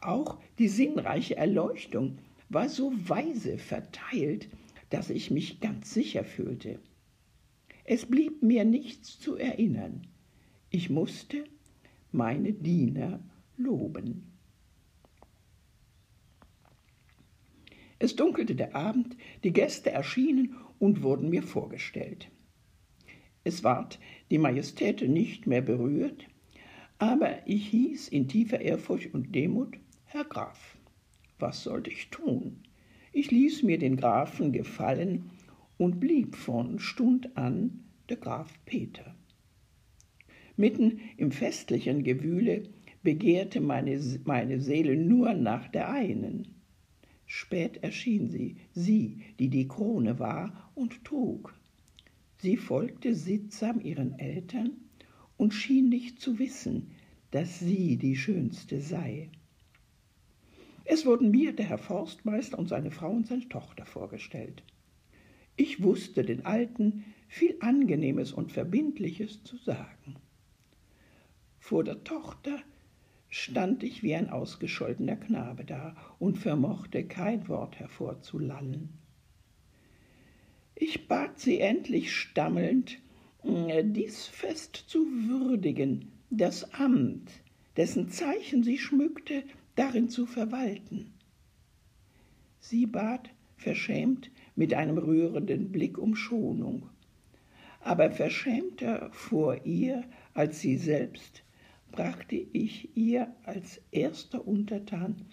auch 0.00 0.38
die 0.58 0.68
sinnreiche 0.68 1.36
Erleuchtung 1.36 2.16
war 2.48 2.70
so 2.70 2.94
weise 2.96 3.58
verteilt, 3.58 4.48
dass 4.88 5.10
ich 5.10 5.30
mich 5.30 5.60
ganz 5.60 5.92
sicher 5.92 6.24
fühlte. 6.24 6.80
Es 7.84 8.06
blieb 8.06 8.42
mir 8.42 8.64
nichts 8.64 9.18
zu 9.18 9.36
erinnern. 9.36 10.06
Ich 10.70 10.88
musste 10.88 11.44
meine 12.12 12.52
Diener 12.52 13.20
loben. 13.56 14.32
Es 17.98 18.16
dunkelte 18.16 18.54
der 18.54 18.74
Abend, 18.74 19.16
die 19.44 19.52
Gäste 19.52 19.90
erschienen 19.90 20.56
und 20.78 21.02
wurden 21.02 21.30
mir 21.30 21.42
vorgestellt. 21.42 22.30
Es 23.44 23.64
ward 23.64 23.98
die 24.30 24.38
Majestät 24.38 25.08
nicht 25.08 25.46
mehr 25.46 25.62
berührt, 25.62 26.26
aber 26.98 27.46
ich 27.46 27.68
hieß 27.68 28.08
in 28.08 28.28
tiefer 28.28 28.60
Ehrfurcht 28.60 29.12
und 29.14 29.34
Demut 29.34 29.76
Herr 30.04 30.24
Graf. 30.24 30.76
Was 31.38 31.64
sollte 31.64 31.90
ich 31.90 32.10
tun? 32.10 32.62
Ich 33.12 33.30
ließ 33.30 33.64
mir 33.64 33.78
den 33.78 33.96
Grafen 33.96 34.52
gefallen 34.52 35.30
und 35.78 36.00
blieb 36.00 36.36
von 36.36 36.78
Stund 36.78 37.36
an 37.36 37.84
der 38.08 38.16
Graf 38.16 38.52
Peter. 38.64 39.14
Mitten 40.56 41.00
im 41.16 41.32
festlichen 41.32 42.04
Gewühle 42.04 42.64
begehrte 43.02 43.60
meine, 43.60 43.98
meine 44.24 44.60
Seele 44.60 44.96
nur 44.96 45.34
nach 45.34 45.68
der 45.68 45.90
einen, 45.90 46.62
Spät 47.34 47.78
erschien 47.82 48.28
sie, 48.28 48.56
sie, 48.74 49.22
die 49.38 49.48
die 49.48 49.66
Krone 49.66 50.18
war 50.18 50.70
und 50.74 51.02
trug. 51.02 51.58
Sie 52.36 52.58
folgte 52.58 53.14
sittsam 53.14 53.80
ihren 53.80 54.18
Eltern 54.18 54.72
und 55.38 55.54
schien 55.54 55.88
nicht 55.88 56.20
zu 56.20 56.38
wissen, 56.38 56.90
dass 57.30 57.58
sie 57.58 57.96
die 57.96 58.16
Schönste 58.16 58.82
sei. 58.82 59.30
Es 60.84 61.06
wurden 61.06 61.30
mir 61.30 61.54
der 61.54 61.70
Herr 61.70 61.78
Forstmeister 61.78 62.58
und 62.58 62.68
seine 62.68 62.90
Frau 62.90 63.10
und 63.12 63.26
seine 63.26 63.48
Tochter 63.48 63.86
vorgestellt. 63.86 64.62
Ich 65.56 65.82
wusste 65.82 66.24
den 66.24 66.46
Alten 66.46 67.04
viel 67.28 67.56
Angenehmes 67.60 68.32
und 68.32 68.52
Verbindliches 68.52 69.42
zu 69.44 69.56
sagen. 69.56 70.16
Vor 71.58 71.84
der 71.84 72.04
Tochter 72.04 72.58
stand 73.28 73.82
ich 73.82 74.02
wie 74.02 74.14
ein 74.14 74.28
ausgescholtener 74.28 75.16
Knabe 75.16 75.64
da 75.64 75.96
und 76.18 76.36
vermochte 76.36 77.04
kein 77.04 77.48
Wort 77.48 77.78
hervorzulallen. 77.78 78.90
Ich 80.74 81.08
bat 81.08 81.38
sie 81.38 81.60
endlich 81.60 82.14
stammelnd, 82.14 82.98
äh, 83.44 83.84
dies 83.84 84.26
Fest 84.26 84.76
zu 84.76 85.06
würdigen, 85.28 86.12
das 86.30 86.74
Amt, 86.74 87.30
dessen 87.76 88.08
Zeichen 88.08 88.62
sie 88.62 88.78
schmückte, 88.78 89.44
darin 89.76 90.08
zu 90.08 90.26
verwalten. 90.26 91.14
Sie 92.60 92.86
bat 92.86 93.30
verschämt 93.56 94.30
mit 94.54 94.74
einem 94.74 94.98
rührenden 94.98 95.72
Blick 95.72 95.98
um 95.98 96.14
Schonung, 96.14 96.88
aber 97.80 98.10
verschämter 98.10 99.10
vor 99.12 99.64
ihr 99.64 100.04
als 100.34 100.60
sie 100.60 100.76
selbst 100.76 101.44
brachte 101.90 102.36
ich 102.36 102.96
ihr 102.96 103.34
als 103.44 103.80
erster 103.90 104.46
Untertan 104.46 105.26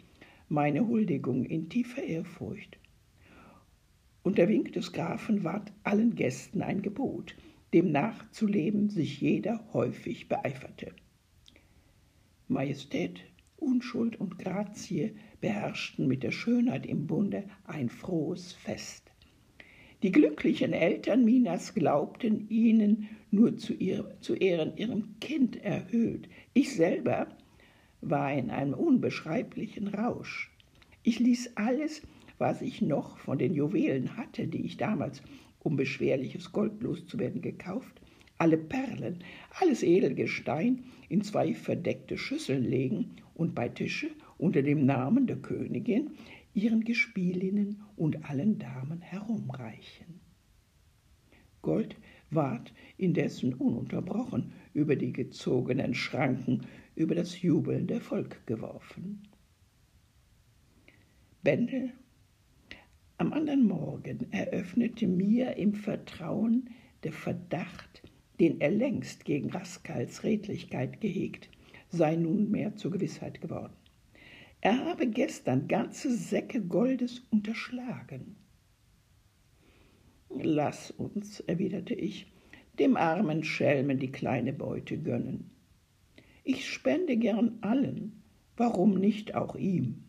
meine 0.49 0.87
Huldigung 0.87 1.45
in 1.45 1.69
tiefer 1.69 2.03
Ehrfurcht. 2.03 2.77
Und 4.23 4.37
der 4.37 4.49
Wink 4.49 4.73
des 4.73 4.91
Grafen 4.91 5.43
ward 5.43 5.71
allen 5.83 6.15
Gästen 6.15 6.61
ein 6.61 6.81
Gebot, 6.81 7.35
dem 7.73 7.91
nachzuleben 7.91 8.89
sich 8.89 9.21
jeder 9.21 9.63
häufig 9.73 10.27
beeiferte. 10.27 10.93
Majestät, 12.47 13.21
Unschuld 13.57 14.19
und 14.19 14.39
Grazie 14.39 15.15
beherrschten 15.39 16.07
mit 16.07 16.23
der 16.23 16.31
Schönheit 16.31 16.85
im 16.85 17.07
Bunde 17.07 17.43
ein 17.63 17.89
frohes 17.89 18.53
Fest. 18.53 19.08
Die 20.01 20.13
glücklichen 20.13 20.71
Eltern 20.71 21.25
Minas 21.25 21.73
glaubten 21.73 22.47
ihnen 22.49 23.09
nur 23.31 23.57
zu, 23.57 23.73
ihr, 23.73 24.15
zu 24.21 24.33
Ehren 24.33 24.77
ihrem 24.77 25.19
Kind 25.19 25.61
erhöht. 25.61 26.29
Ich 26.53 26.73
selber 26.73 27.27
war 27.99 28.33
in 28.33 28.49
einem 28.49 28.73
unbeschreiblichen 28.73 29.89
Rausch. 29.89 30.51
Ich 31.03 31.19
ließ 31.19 31.51
alles, 31.55 32.01
was 32.37 32.61
ich 32.61 32.81
noch 32.81 33.17
von 33.17 33.37
den 33.37 33.53
Juwelen 33.53 34.15
hatte, 34.15 34.47
die 34.47 34.65
ich 34.65 34.77
damals, 34.77 35.21
um 35.59 35.75
beschwerliches 35.75 36.53
Gold 36.53 36.81
loszuwerden, 36.81 37.41
gekauft, 37.41 37.99
alle 38.37 38.57
Perlen, 38.57 39.21
alles 39.59 39.83
Edelgestein 39.83 40.85
in 41.09 41.21
zwei 41.23 41.53
verdeckte 41.53 42.17
Schüsseln 42.17 42.63
legen 42.63 43.17
und 43.35 43.53
bei 43.53 43.67
Tische 43.67 44.11
unter 44.37 44.61
dem 44.61 44.85
Namen 44.85 45.27
der 45.27 45.35
Königin 45.35 46.11
ihren 46.53 46.83
Gespielinnen 46.83 47.83
und 47.95 48.25
allen 48.29 48.59
Damen 48.59 49.01
herumreichen. 49.01 50.19
Gold 51.61 51.97
ward 52.29 52.73
indessen 52.97 53.53
ununterbrochen 53.53 54.53
über 54.73 54.95
die 54.95 55.11
gezogenen 55.11 55.93
Schranken, 55.93 56.61
über 56.95 57.15
das 57.15 57.41
jubelnde 57.41 57.99
Volk 57.99 58.45
geworfen. 58.45 59.23
Bendel 61.41 61.93
am 63.17 63.33
anderen 63.33 63.67
Morgen 63.67 64.31
eröffnete 64.31 65.05
mir 65.05 65.57
im 65.57 65.73
Vertrauen 65.73 66.69
der 67.03 67.11
Verdacht, 67.11 68.01
den 68.39 68.61
er 68.61 68.71
längst 68.71 69.25
gegen 69.25 69.49
Raskals 69.49 70.23
Redlichkeit 70.23 71.01
gehegt, 71.01 71.49
sei 71.89 72.15
nunmehr 72.15 72.75
zur 72.75 72.91
Gewissheit 72.91 73.41
geworden. 73.41 73.73
Er 74.61 74.85
habe 74.85 75.07
gestern 75.07 75.67
ganze 75.67 76.13
Säcke 76.13 76.61
Goldes 76.61 77.21
unterschlagen. 77.31 78.35
Lass 80.29 80.91
uns, 80.91 81.39
erwiderte 81.39 81.95
ich, 81.95 82.31
dem 82.77 82.97
armen 82.97 83.43
Schelmen 83.43 83.99
die 83.99 84.11
kleine 84.11 84.51
Beute 84.51 84.97
gönnen. 84.97 85.49
Ich 86.43 86.67
spende 86.67 87.15
gern 87.15 87.57
allen, 87.61 88.21
warum 88.57 88.95
nicht 88.95 89.33
auch 89.33 89.55
ihm? 89.55 90.03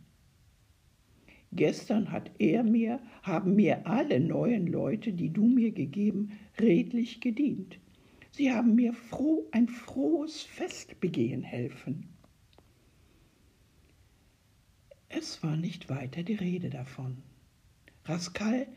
Gestern 1.52 2.10
hat 2.10 2.30
er 2.38 2.62
mir, 2.62 3.00
haben 3.22 3.56
mir 3.56 3.86
alle 3.86 4.20
neuen 4.20 4.66
Leute, 4.66 5.12
die 5.12 5.32
du 5.32 5.46
mir 5.46 5.72
gegeben, 5.72 6.32
redlich 6.60 7.20
gedient. 7.20 7.78
Sie 8.30 8.52
haben 8.52 8.74
mir 8.74 8.94
froh 8.94 9.48
ein 9.50 9.68
frohes 9.68 10.42
Fest 10.42 11.00
begehen 11.00 11.42
helfen. 11.42 12.08
Es 15.12 15.42
war 15.42 15.56
nicht 15.56 15.88
weiter 15.90 16.22
die 16.22 16.36
Rede 16.36 16.70
davon. 16.70 17.16
Rascal 18.04 18.68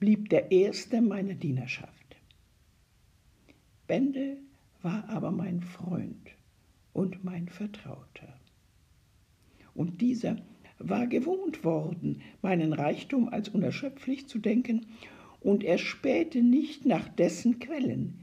blieb 0.00 0.30
der 0.30 0.50
Erste 0.50 1.02
meiner 1.02 1.34
Dienerschaft. 1.34 2.16
Bendel 3.86 4.38
war 4.80 5.06
aber 5.10 5.30
mein 5.30 5.60
Freund 5.60 6.30
und 6.94 7.22
mein 7.22 7.50
Vertrauter. 7.50 8.40
Und 9.74 10.00
dieser 10.00 10.38
war 10.78 11.06
gewohnt 11.06 11.64
worden, 11.64 12.22
meinen 12.40 12.72
Reichtum 12.72 13.28
als 13.28 13.50
unerschöpflich 13.50 14.26
zu 14.26 14.38
denken, 14.38 14.86
und 15.40 15.62
er 15.62 15.76
spähte 15.76 16.42
nicht 16.42 16.86
nach 16.86 17.06
dessen 17.10 17.58
Quellen. 17.58 18.20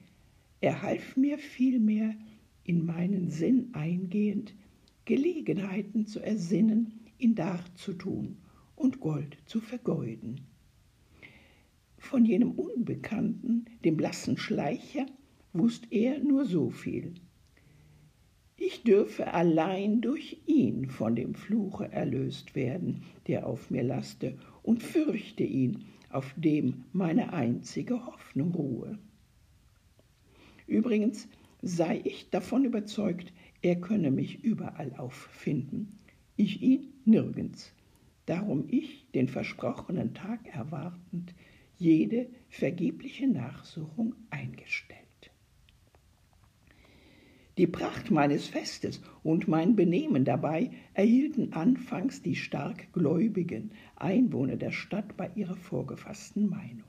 Er 0.62 0.82
half 0.82 1.16
mir 1.16 1.38
vielmehr, 1.38 2.16
in 2.64 2.88
meinen 2.88 3.30
Sinn 3.30 3.70
eingehend, 3.74 4.56
Gelegenheiten 5.06 6.08
zu 6.08 6.20
ersinnen, 6.22 7.01
ihn 7.22 7.36
darzutun 7.36 8.38
und 8.76 9.00
Gold 9.00 9.38
zu 9.46 9.62
vergeuden. 9.62 10.42
Von 11.98 12.26
jenem 12.26 12.52
Unbekannten, 12.52 13.66
dem 13.86 13.96
blassen 13.96 14.38
Schleicher, 14.38 15.06
wußt 15.54 15.92
er 15.92 16.20
nur 16.20 16.46
so 16.46 16.72
viel. 16.72 17.14
Ich 18.58 18.84
dürfe 18.84 19.34
allein 19.34 20.02
durch 20.02 20.42
ihn 20.46 20.90
von 20.90 21.16
dem 21.16 21.36
Fluche 21.36 21.92
erlöst 21.92 22.56
werden, 22.56 23.04
der 23.28 23.48
auf 23.48 23.70
mir 23.70 23.84
laste, 23.84 24.38
und 24.64 24.84
fürchte 24.84 25.44
ihn, 25.44 25.86
auf 26.10 26.34
dem 26.38 26.86
meine 26.92 27.34
einzige 27.34 28.06
Hoffnung 28.06 28.52
ruhe. 28.54 29.00
Übrigens 30.68 31.28
sei 31.62 32.02
ich 32.04 32.30
davon 32.30 32.66
überzeugt, 32.66 33.34
er 33.62 33.76
könne 33.80 34.12
mich 34.12 34.44
überall 34.44 34.94
auffinden, 34.96 36.00
ich 36.42 36.62
ihn 36.62 36.94
nirgends. 37.06 37.72
Darum 38.26 38.66
ich, 38.68 39.08
den 39.14 39.28
versprochenen 39.28 40.14
Tag 40.14 40.48
erwartend, 40.54 41.34
jede 41.78 42.28
vergebliche 42.50 43.28
Nachsuchung 43.28 44.16
eingestellt. 44.30 45.02
Die 47.58 47.68
Pracht 47.68 48.10
meines 48.12 48.48
Festes 48.48 49.02
und 49.24 49.48
mein 49.48 49.76
Benehmen 49.76 50.26
dabei 50.26 50.72
erhielten 50.94 51.54
anfangs 51.54 52.22
die 52.22 52.36
stark 52.36 52.92
gläubigen 52.94 53.72
Einwohner 53.96 54.56
der 54.56 54.72
Stadt 54.72 55.18
bei 55.18 55.30
ihrer 55.36 55.58
vorgefassten 55.58 56.50
Meinung. 56.50 56.88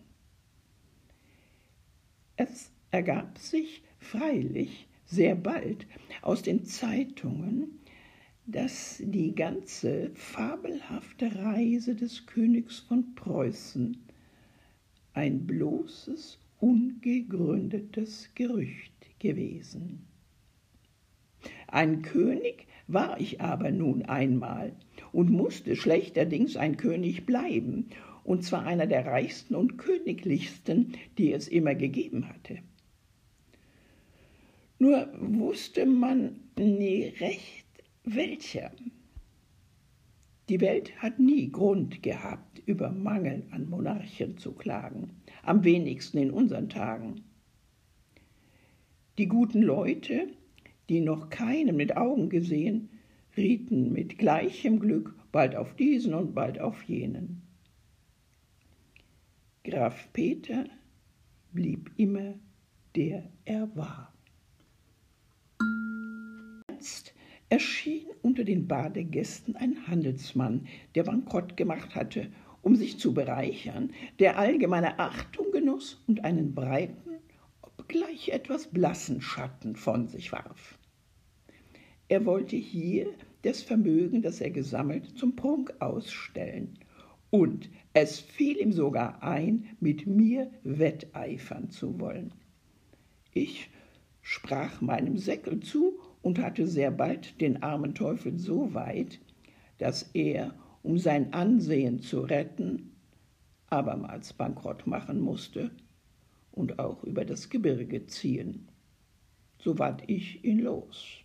Es 2.36 2.70
ergab 2.90 3.38
sich 3.38 3.82
freilich 3.98 4.88
sehr 5.04 5.34
bald 5.34 5.86
aus 6.22 6.42
den 6.42 6.64
Zeitungen, 6.64 7.78
dass 8.46 9.00
die 9.04 9.34
ganze 9.34 10.10
fabelhafte 10.14 11.34
Reise 11.36 11.94
des 11.94 12.26
Königs 12.26 12.80
von 12.80 13.14
Preußen 13.14 13.96
ein 15.14 15.46
bloßes, 15.46 16.38
ungegründetes 16.58 18.30
Gerücht 18.34 18.92
gewesen. 19.18 20.06
Ein 21.68 22.02
König 22.02 22.66
war 22.88 23.20
ich 23.20 23.40
aber 23.40 23.70
nun 23.70 24.02
einmal 24.02 24.72
und 25.12 25.30
musste 25.30 25.76
schlechterdings 25.76 26.56
ein 26.56 26.76
König 26.76 27.26
bleiben, 27.26 27.86
und 28.24 28.44
zwar 28.44 28.64
einer 28.64 28.86
der 28.86 29.06
reichsten 29.06 29.54
und 29.54 29.78
königlichsten, 29.78 30.92
die 31.18 31.32
es 31.32 31.48
immer 31.48 31.74
gegeben 31.74 32.28
hatte. 32.28 32.58
Nur 34.78 35.08
wusste 35.18 35.86
man 35.86 36.40
nie 36.56 37.04
recht, 37.20 37.61
welcher. 38.04 38.72
Die 40.48 40.60
Welt 40.60 40.96
hat 41.00 41.18
nie 41.18 41.50
Grund 41.50 42.02
gehabt, 42.02 42.60
über 42.66 42.90
Mangel 42.90 43.44
an 43.50 43.68
Monarchen 43.68 44.38
zu 44.38 44.52
klagen, 44.52 45.10
am 45.42 45.64
wenigsten 45.64 46.18
in 46.18 46.30
unseren 46.30 46.68
Tagen. 46.68 47.22
Die 49.18 49.28
guten 49.28 49.62
Leute, 49.62 50.28
die 50.88 51.00
noch 51.00 51.30
keinen 51.30 51.76
mit 51.76 51.96
Augen 51.96 52.28
gesehen, 52.28 52.88
rieten 53.36 53.92
mit 53.92 54.18
gleichem 54.18 54.80
Glück 54.80 55.14
bald 55.30 55.54
auf 55.54 55.74
diesen 55.76 56.14
und 56.14 56.34
bald 56.34 56.60
auf 56.60 56.82
jenen. 56.84 57.42
Graf 59.64 60.12
Peter 60.12 60.66
blieb 61.52 61.90
immer 61.96 62.34
der 62.94 63.30
er 63.44 63.74
war. 63.74 64.12
Jetzt 66.70 67.11
erschien 67.52 68.06
unter 68.22 68.44
den 68.44 68.66
Badegästen 68.66 69.56
ein 69.56 69.86
Handelsmann, 69.86 70.66
der 70.94 71.04
Bankrott 71.04 71.54
gemacht 71.54 71.94
hatte, 71.94 72.32
um 72.62 72.76
sich 72.76 72.98
zu 72.98 73.12
bereichern, 73.12 73.90
der 74.20 74.38
allgemeine 74.38 74.98
Achtung 74.98 75.52
genoss 75.52 76.02
und 76.06 76.24
einen 76.24 76.54
breiten, 76.54 77.18
obgleich 77.60 78.30
etwas 78.30 78.68
blassen 78.68 79.20
Schatten 79.20 79.76
von 79.76 80.08
sich 80.08 80.32
warf. 80.32 80.78
Er 82.08 82.24
wollte 82.24 82.56
hier 82.56 83.08
das 83.42 83.60
Vermögen, 83.60 84.22
das 84.22 84.40
er 84.40 84.50
gesammelt, 84.50 85.18
zum 85.18 85.36
Prunk 85.36 85.74
ausstellen. 85.78 86.78
Und 87.28 87.68
es 87.92 88.18
fiel 88.18 88.56
ihm 88.56 88.72
sogar 88.72 89.22
ein, 89.22 89.76
mit 89.78 90.06
mir 90.06 90.50
wetteifern 90.62 91.68
zu 91.68 92.00
wollen. 92.00 92.32
Ich 93.34 93.68
sprach 94.22 94.80
meinem 94.80 95.18
Säckel 95.18 95.60
zu 95.60 95.98
und 96.22 96.38
hatte 96.38 96.66
sehr 96.66 96.90
bald 96.90 97.40
den 97.40 97.62
armen 97.62 97.94
Teufel 97.94 98.38
so 98.38 98.72
weit, 98.74 99.20
dass 99.78 100.10
er, 100.14 100.54
um 100.82 100.98
sein 100.98 101.32
Ansehen 101.32 102.00
zu 102.00 102.20
retten, 102.20 102.92
abermals 103.68 104.32
Bankrott 104.32 104.86
machen 104.86 105.20
musste 105.20 105.70
und 106.52 106.78
auch 106.78 107.02
über 107.04 107.24
das 107.24 107.50
Gebirge 107.50 108.06
ziehen. 108.06 108.68
So 109.58 109.78
ward 109.78 110.02
ich 110.06 110.44
ihn 110.44 110.60
los. 110.60 111.22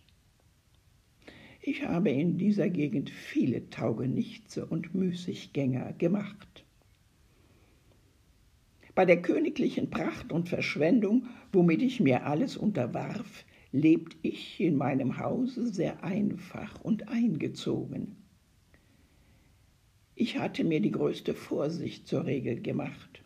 Ich 1.60 1.84
habe 1.84 2.10
in 2.10 2.38
dieser 2.38 2.70
Gegend 2.70 3.10
viele 3.10 3.68
Taugenichtse 3.68 4.64
und 4.64 4.94
Müßiggänger 4.94 5.92
gemacht. 5.94 6.64
Bei 8.94 9.04
der 9.04 9.20
königlichen 9.22 9.90
Pracht 9.90 10.32
und 10.32 10.48
Verschwendung, 10.48 11.26
womit 11.52 11.82
ich 11.82 12.00
mir 12.00 12.24
alles 12.24 12.56
unterwarf, 12.56 13.44
lebt 13.72 14.16
ich 14.22 14.60
in 14.60 14.76
meinem 14.76 15.18
Hause 15.18 15.66
sehr 15.72 16.02
einfach 16.02 16.80
und 16.80 17.08
eingezogen. 17.08 18.16
Ich 20.14 20.38
hatte 20.38 20.64
mir 20.64 20.80
die 20.80 20.90
größte 20.90 21.34
Vorsicht 21.34 22.08
zur 22.08 22.24
Regel 22.24 22.60
gemacht, 22.60 23.22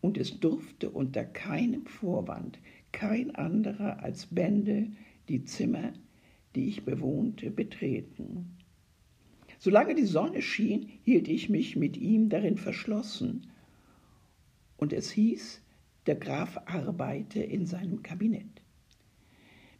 und 0.00 0.16
es 0.16 0.38
durfte 0.38 0.90
unter 0.90 1.24
keinem 1.24 1.84
Vorwand 1.86 2.60
kein 2.92 3.34
anderer 3.34 4.02
als 4.02 4.26
Bände 4.26 4.92
die 5.28 5.44
Zimmer, 5.44 5.92
die 6.54 6.68
ich 6.68 6.84
bewohnte, 6.84 7.50
betreten. 7.50 8.56
Solange 9.58 9.96
die 9.96 10.04
Sonne 10.04 10.40
schien, 10.40 10.88
hielt 11.02 11.26
ich 11.26 11.48
mich 11.48 11.74
mit 11.74 11.96
ihm 11.96 12.28
darin 12.28 12.56
verschlossen, 12.56 13.50
und 14.76 14.92
es 14.92 15.10
hieß, 15.10 15.60
der 16.06 16.14
Graf 16.14 16.56
arbeite 16.66 17.42
in 17.42 17.66
seinem 17.66 18.02
Kabinett. 18.02 18.62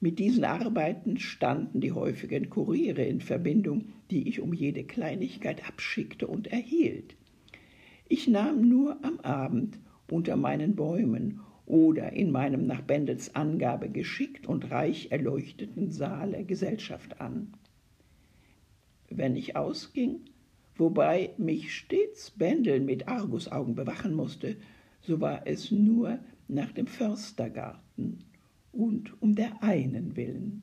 Mit 0.00 0.20
diesen 0.20 0.44
Arbeiten 0.44 1.18
standen 1.18 1.80
die 1.80 1.90
häufigen 1.90 2.48
Kuriere 2.50 3.02
in 3.02 3.20
Verbindung, 3.20 3.86
die 4.12 4.28
ich 4.28 4.40
um 4.40 4.54
jede 4.54 4.84
Kleinigkeit 4.84 5.66
abschickte 5.66 6.28
und 6.28 6.46
erhielt. 6.46 7.16
Ich 8.08 8.28
nahm 8.28 8.68
nur 8.68 9.04
am 9.04 9.18
Abend 9.20 9.80
unter 10.08 10.36
meinen 10.36 10.76
Bäumen 10.76 11.40
oder 11.66 12.12
in 12.12 12.30
meinem 12.30 12.66
nach 12.66 12.80
Bendels 12.80 13.34
Angabe 13.34 13.90
geschickt 13.90 14.46
und 14.46 14.70
reich 14.70 15.10
erleuchteten 15.10 15.90
Saale 15.90 16.44
Gesellschaft 16.44 17.20
an. 17.20 17.52
Wenn 19.10 19.34
ich 19.34 19.56
ausging, 19.56 20.20
wobei 20.76 21.30
mich 21.38 21.74
stets 21.74 22.30
Bendel 22.30 22.78
mit 22.80 23.08
Argusaugen 23.08 23.74
bewachen 23.74 24.14
musste, 24.14 24.56
so 25.00 25.20
war 25.20 25.46
es 25.46 25.72
nur 25.72 26.20
nach 26.46 26.70
dem 26.70 26.86
Förstergarten 26.86 28.27
und 28.72 29.20
um 29.22 29.34
der 29.34 29.62
einen 29.62 30.16
willen. 30.16 30.62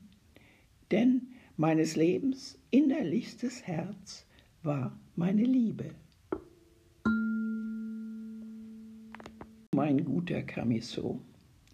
Denn 0.90 1.28
meines 1.56 1.96
Lebens 1.96 2.58
innerlichstes 2.70 3.66
Herz 3.66 4.26
war 4.62 4.98
meine 5.14 5.44
Liebe. 5.44 5.94
mein 9.76 10.06
guter 10.06 10.42
Camisso. 10.42 11.20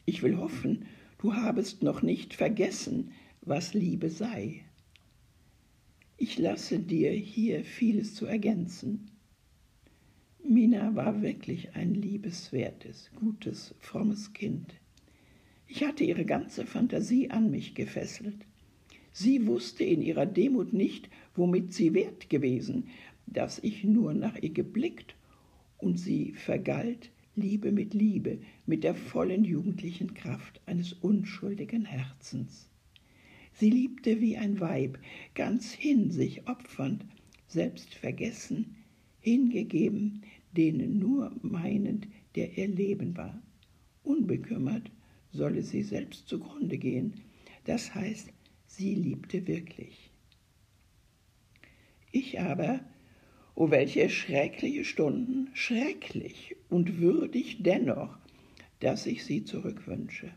Ich 0.06 0.24
will 0.24 0.36
hoffen, 0.36 0.86
du 1.18 1.34
habest 1.34 1.84
noch 1.84 2.02
nicht 2.02 2.34
vergessen, 2.34 3.12
was 3.42 3.74
Liebe 3.74 4.10
sei. 4.10 4.64
Ich 6.16 6.36
lasse 6.36 6.80
dir 6.80 7.12
hier 7.12 7.64
vieles 7.64 8.16
zu 8.16 8.26
ergänzen. 8.26 9.12
Mina 10.42 10.96
war 10.96 11.22
wirklich 11.22 11.76
ein 11.76 11.94
liebeswertes, 11.94 13.12
gutes, 13.14 13.76
frommes 13.78 14.32
Kind. 14.32 14.74
Ich 15.74 15.84
hatte 15.84 16.04
ihre 16.04 16.26
ganze 16.26 16.66
Fantasie 16.66 17.30
an 17.30 17.50
mich 17.50 17.74
gefesselt. 17.74 18.44
Sie 19.10 19.46
wusste 19.46 19.84
in 19.84 20.02
ihrer 20.02 20.26
Demut 20.26 20.74
nicht, 20.74 21.08
womit 21.34 21.72
sie 21.72 21.94
wert 21.94 22.28
gewesen, 22.28 22.88
dass 23.26 23.58
ich 23.58 23.82
nur 23.82 24.12
nach 24.12 24.36
ihr 24.36 24.50
geblickt 24.50 25.16
und 25.78 25.98
sie 25.98 26.34
vergalt 26.34 27.10
Liebe 27.36 27.72
mit 27.72 27.94
Liebe, 27.94 28.40
mit 28.66 28.84
der 28.84 28.94
vollen 28.94 29.44
jugendlichen 29.44 30.12
Kraft 30.12 30.60
eines 30.66 30.92
unschuldigen 30.92 31.86
Herzens. 31.86 32.68
Sie 33.54 33.70
liebte 33.70 34.20
wie 34.20 34.36
ein 34.36 34.60
Weib, 34.60 34.98
ganz 35.34 35.72
hin 35.72 36.10
sich 36.10 36.46
opfernd, 36.48 37.06
selbst 37.48 37.94
vergessen, 37.94 38.76
hingegeben, 39.20 40.20
denen 40.54 40.98
nur 40.98 41.34
meinend, 41.40 42.08
der 42.34 42.58
ihr 42.58 42.68
Leben 42.68 43.16
war. 43.16 43.42
Unbekümmert 44.02 44.90
solle 45.32 45.62
sie 45.62 45.82
selbst 45.82 46.28
zugrunde 46.28 46.78
gehen. 46.78 47.14
Das 47.64 47.94
heißt, 47.94 48.28
sie 48.66 48.94
liebte 48.94 49.46
wirklich. 49.46 50.10
Ich 52.10 52.40
aber, 52.40 52.80
o 53.54 53.64
oh 53.64 53.70
welche 53.70 54.08
schreckliche 54.10 54.84
Stunden, 54.84 55.50
schrecklich 55.54 56.56
und 56.68 57.00
würdig 57.00 57.62
dennoch, 57.62 58.16
dass 58.80 59.06
ich 59.06 59.24
sie 59.24 59.44
zurückwünsche. 59.44 60.32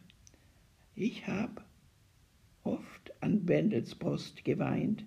Ich 0.95 1.27
hab 1.27 1.65
oft 2.63 3.11
an 3.21 3.45
Bendels 3.45 3.95
Brust 3.95 4.45
geweint, 4.45 5.05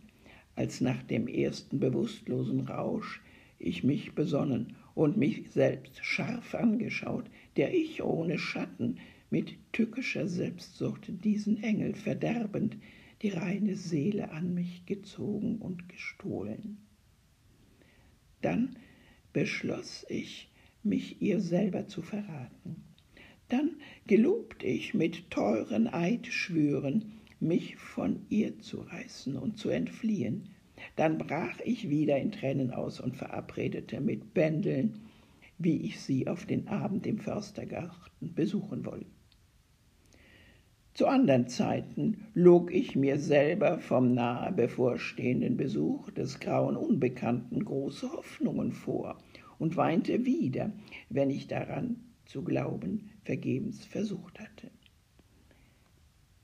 als 0.56 0.80
nach 0.80 1.02
dem 1.02 1.28
ersten 1.28 1.80
bewusstlosen 1.80 2.60
Rausch 2.60 3.22
ich 3.58 3.84
mich 3.84 4.14
besonnen 4.14 4.76
und 4.94 5.16
mich 5.16 5.50
selbst 5.50 6.04
scharf 6.04 6.54
angeschaut, 6.54 7.24
der 7.56 7.74
ich 7.74 8.02
ohne 8.02 8.38
Schatten 8.38 8.98
mit 9.30 9.56
tückischer 9.72 10.26
Selbstsucht 10.26 11.10
diesen 11.24 11.62
Engel 11.62 11.94
verderbend 11.94 12.76
die 13.22 13.30
reine 13.30 13.76
Seele 13.76 14.30
an 14.30 14.54
mich 14.54 14.86
gezogen 14.86 15.58
und 15.58 15.88
gestohlen. 15.88 16.78
Dann 18.40 18.76
beschloss 19.32 20.06
ich, 20.08 20.50
mich 20.82 21.20
ihr 21.20 21.40
selber 21.40 21.88
zu 21.88 22.02
verraten. 22.02 22.84
Dann 23.48 23.76
gelobt 24.06 24.62
ich 24.62 24.94
mit 24.94 25.30
teuren 25.30 25.88
Eidschwüren, 25.88 27.12
mich 27.40 27.76
von 27.76 28.20
ihr 28.28 28.58
zu 28.60 28.80
reißen 28.80 29.36
und 29.36 29.58
zu 29.58 29.70
entfliehen. 29.70 30.50
Dann 30.96 31.18
brach 31.18 31.58
ich 31.64 31.88
wieder 31.88 32.18
in 32.18 32.30
Tränen 32.30 32.70
aus 32.70 33.00
und 33.00 33.16
verabredete 33.16 34.00
mit 34.00 34.34
Bändeln, 34.34 35.00
wie 35.58 35.78
ich 35.82 36.00
sie 36.00 36.28
auf 36.28 36.46
den 36.46 36.68
Abend 36.68 37.06
im 37.06 37.18
Förstergarten 37.18 38.34
besuchen 38.34 38.84
wolle. 38.84 39.06
Zu 40.98 41.06
anderen 41.06 41.46
Zeiten 41.46 42.26
log 42.34 42.74
ich 42.74 42.96
mir 42.96 43.20
selber 43.20 43.78
vom 43.78 44.14
nahe 44.14 44.50
bevorstehenden 44.50 45.56
Besuch 45.56 46.10
des 46.10 46.40
grauen 46.40 46.74
Unbekannten 46.76 47.64
große 47.64 48.10
Hoffnungen 48.10 48.72
vor 48.72 49.16
und 49.60 49.76
weinte 49.76 50.26
wieder, 50.26 50.72
wenn 51.08 51.30
ich 51.30 51.46
daran 51.46 52.00
zu 52.24 52.42
glauben 52.42 53.12
vergebens 53.22 53.84
versucht 53.84 54.40
hatte. 54.40 54.72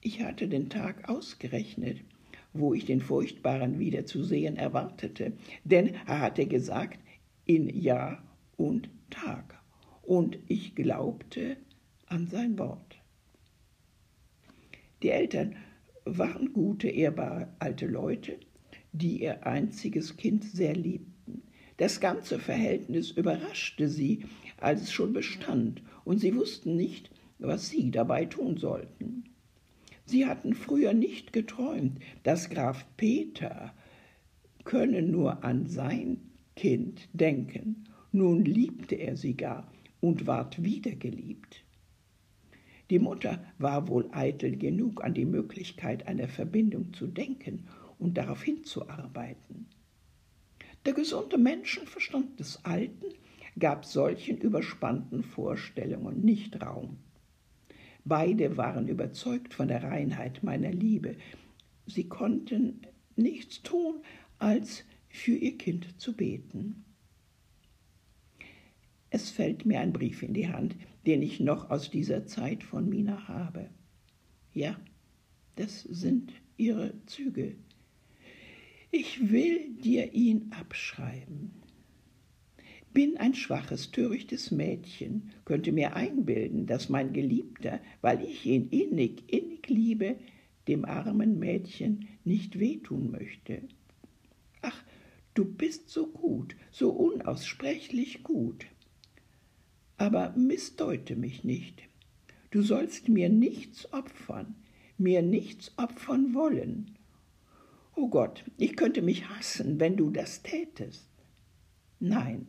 Ich 0.01 0.23
hatte 0.23 0.47
den 0.47 0.71
Tag 0.71 1.09
ausgerechnet, 1.09 2.05
wo 2.53 2.75
ich 2.75 2.85
den 2.85 3.01
Furchtbaren 3.01 3.81
wiederzusehen 3.81 4.57
erwartete, 4.57 5.33
denn 5.65 5.97
er 6.07 6.21
hatte 6.21 6.47
gesagt, 6.47 7.01
in 7.45 7.69
Jahr 7.69 8.23
und 8.57 8.89
Tag, 9.11 9.61
und 10.03 10.39
ich 10.47 10.77
glaubte 10.77 11.57
an 12.07 12.29
sein 12.29 12.57
Wort. 12.57 12.94
Die 15.05 15.11
Eltern 15.11 15.57
waren 16.07 16.55
gute, 16.55 16.89
ehrbare 16.89 17.49
alte 17.59 17.87
Leute, 17.87 18.39
die 18.93 19.21
ihr 19.23 19.47
einziges 19.47 20.17
Kind 20.17 20.45
sehr 20.45 20.75
liebten. 20.75 21.43
Das 21.77 22.01
ganze 22.01 22.39
Verhältnis 22.39 23.11
überraschte 23.11 23.91
sie, 23.91 24.25
als 24.57 24.81
es 24.81 24.93
schon 24.95 25.13
bestand, 25.13 25.83
und 26.07 26.21
sie 26.21 26.35
wussten 26.35 26.77
nicht, 26.77 27.11
was 27.39 27.69
sie 27.69 27.91
dabei 27.91 28.25
tun 28.25 28.57
sollten. 28.57 29.25
Sie 30.07 30.25
hatten 30.25 30.55
früher 30.55 30.95
nicht 30.95 31.35
geträumt, 31.35 31.99
dass 32.23 32.49
Graf 32.49 32.87
Peter 32.97 33.75
könne 34.65 35.03
nur 35.03 35.45
an 35.45 35.67
sein 35.67 36.17
Kind 36.57 37.11
denken. 37.13 37.85
Nun 38.11 38.43
liebte 38.43 38.95
er 38.95 39.19
sie 39.19 39.37
gar 39.37 39.71
und 40.01 40.27
ward 40.27 40.65
wiedergeliebt. 40.65 41.64
Die 42.91 42.99
Mutter 42.99 43.43
war 43.59 43.89
wohl 43.89 44.09
eitel 44.13 44.57
genug, 44.57 45.03
an 45.03 45.15
die 45.15 45.25
Möglichkeit 45.25 46.07
einer 46.07 46.29
Verbindung 46.29 46.93
zu 46.93 47.07
denken 47.07 47.67
und 47.99 48.17
darauf 48.19 48.43
hinzuarbeiten. 48.43 49.67
Der 50.85 50.93
gesunde 50.93 51.39
Menschenverstand 51.39 52.39
des 52.39 52.63
Alten 52.65 53.07
gab 53.59 53.87
solchen 53.87 54.37
überspannten 54.39 55.23
Vorstellungen 55.23 56.21
nicht 56.21 56.61
Raum. 56.61 56.99
Beide 58.05 58.59
waren 58.59 58.89
überzeugt 58.89 59.55
von 59.55 59.69
der 59.69 59.83
Reinheit 59.83 60.43
meiner 60.43 60.71
Liebe. 60.71 61.17
Sie 61.87 62.07
konnten 62.07 62.83
nichts 63.17 63.63
tun, 63.63 64.03
als 64.39 64.85
für 65.09 65.35
ihr 65.35 65.57
Kind 65.57 65.99
zu 65.99 66.15
beten. 66.15 66.85
Es 69.09 69.31
fällt 69.31 69.65
mir 69.65 69.81
ein 69.81 69.93
Brief 69.93 70.23
in 70.23 70.35
die 70.35 70.49
Hand, 70.49 70.77
den 71.07 71.23
ich 71.23 71.41
noch 71.41 71.71
aus 71.71 71.91
dieser 71.91 72.27
Zeit 72.27 72.63
von 72.63 72.89
Mina 72.89 73.29
habe. 73.29 73.69
Ja, 74.53 74.79
das 75.57 75.83
sind 75.83 76.33
ihre 76.57 76.95
Züge. 77.07 77.57
Ich 78.91 79.31
will 79.31 79.75
dir 79.75 80.13
ihn 80.15 80.53
abschreiben. 80.53 81.51
Bin 82.93 83.17
ein 83.17 83.35
schwaches, 83.35 83.91
törichtes 83.91 84.53
Mädchen, 84.53 85.33
könnte 85.45 85.73
mir 85.73 85.97
einbilden, 85.97 86.67
dass 86.67 86.89
mein 86.89 87.13
Geliebter, 87.13 87.81
weil 88.03 88.23
ich 88.23 88.47
ihn 88.47 88.69
innig, 88.69 89.25
innig 89.33 89.69
liebe, 89.69 90.17
dem 90.69 90.85
armen 90.85 91.41
Mädchen 91.41 92.09
nicht 92.25 92.61
wehtun 92.61 93.11
möchte. 93.11 93.63
Ach, 94.63 94.85
du 95.35 95.45
bist 95.45 95.91
so 95.91 96.07
gut, 96.07 96.55
so 96.71 96.91
unaussprechlich 96.91 98.23
gut 98.23 98.67
aber 99.97 100.35
missdeute 100.37 101.17
mich 101.17 101.45
nicht. 101.45 101.83
Du 102.51 102.63
sollst 102.63 103.09
mir 103.09 103.29
nichts 103.29 103.93
opfern, 103.93 104.55
mir 104.99 105.23
nichts 105.23 105.73
opfern 105.77 106.35
wollen. 106.35 106.97
O 107.97 108.03
oh 108.03 108.09
Gott, 108.09 108.45
ich 108.59 108.77
könnte 108.77 109.03
mich 109.03 109.29
hassen, 109.29 109.79
wenn 109.79 109.97
du 109.97 110.11
das 110.11 110.43
tätest. 110.43 111.09
Nein, 112.01 112.49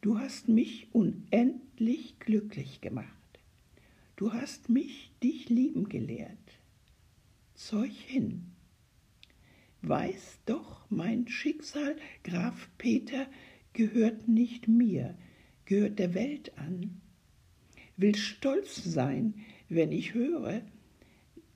du 0.00 0.18
hast 0.18 0.48
mich 0.48 0.88
unendlich 0.92 2.18
glücklich 2.18 2.80
gemacht. 2.80 3.10
Du 4.16 4.32
hast 4.32 4.68
mich 4.68 5.12
dich 5.22 5.48
lieben 5.48 5.88
gelehrt. 5.88 6.38
Zeug 7.54 7.92
hin. 7.92 8.52
Weiß 9.82 10.38
doch, 10.46 10.90
mein 10.90 11.28
Schicksal, 11.28 11.96
Graf 12.24 12.68
Peter, 12.78 13.26
gehört 13.72 14.28
nicht 14.28 14.68
mir, 14.68 15.16
gehört 15.66 15.98
der 15.98 16.14
Welt 16.14 16.56
an, 16.56 17.00
will 17.96 18.14
stolz 18.14 18.82
sein, 18.82 19.34
wenn 19.68 19.92
ich 19.92 20.14
höre, 20.14 20.62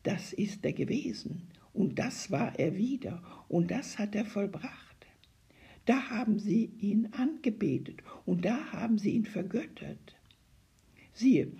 das 0.03 0.33
ist 0.33 0.65
er 0.65 0.73
gewesen 0.73 1.49
und 1.73 1.99
das 1.99 2.31
war 2.31 2.59
er 2.59 2.77
wieder 2.77 3.23
und 3.49 3.71
das 3.71 3.99
hat 3.99 4.15
er 4.15 4.25
vollbracht. 4.25 5.07
Da 5.87 6.11
haben 6.11 6.39
sie 6.39 6.71
ihn 6.79 7.09
angebetet 7.13 8.03
und 8.27 8.45
da 8.45 8.73
haben 8.73 8.99
sie 8.99 9.11
ihn 9.11 9.25
vergöttert. 9.25 10.17
Siehe, 11.13 11.53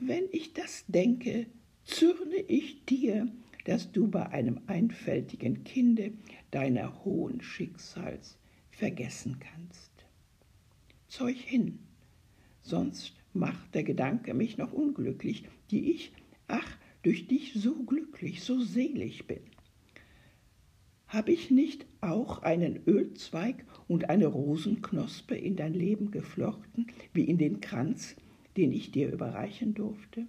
wenn 0.00 0.24
ich 0.32 0.52
das 0.52 0.84
denke, 0.88 1.46
zürne 1.84 2.36
ich 2.48 2.84
dir, 2.84 3.28
dass 3.64 3.90
du 3.92 4.08
bei 4.08 4.28
einem 4.30 4.60
einfältigen 4.66 5.64
Kinde 5.64 6.12
deiner 6.50 7.04
hohen 7.04 7.40
Schicksals 7.40 8.38
vergessen 8.70 9.38
kannst. 9.40 9.95
Zeug 11.16 11.38
hin, 11.38 11.78
sonst 12.60 13.14
macht 13.32 13.74
der 13.74 13.84
Gedanke 13.84 14.34
mich 14.34 14.58
noch 14.58 14.74
unglücklich, 14.74 15.44
die 15.70 15.90
ich, 15.92 16.12
ach, 16.46 16.76
durch 17.02 17.26
dich 17.26 17.54
so 17.54 17.84
glücklich, 17.84 18.42
so 18.42 18.60
selig 18.60 19.26
bin. 19.26 19.40
Habe 21.06 21.32
ich 21.32 21.50
nicht 21.50 21.86
auch 22.02 22.42
einen 22.42 22.80
Ölzweig 22.86 23.64
und 23.88 24.10
eine 24.10 24.26
Rosenknospe 24.26 25.34
in 25.34 25.56
dein 25.56 25.72
Leben 25.72 26.10
geflochten, 26.10 26.88
wie 27.14 27.24
in 27.24 27.38
den 27.38 27.62
Kranz, 27.62 28.14
den 28.58 28.70
ich 28.70 28.90
dir 28.90 29.10
überreichen 29.10 29.72
durfte? 29.72 30.26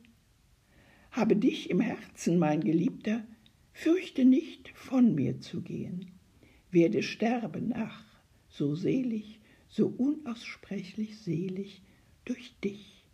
Habe 1.12 1.36
dich 1.36 1.70
im 1.70 1.82
Herzen, 1.82 2.40
mein 2.40 2.64
Geliebter, 2.64 3.26
fürchte 3.74 4.24
nicht, 4.24 4.70
von 4.70 5.16
mir 5.16 5.42
zu 5.42 5.60
gehen. 5.60 6.12
Werde 6.72 7.04
sterben, 7.04 7.74
ach, 7.76 8.06
so 8.48 8.74
selig, 8.74 9.42
so 9.70 9.88
unaussprechlich 9.88 11.20
selig, 11.20 11.82
durch 12.26 12.56
dich. 12.64 13.06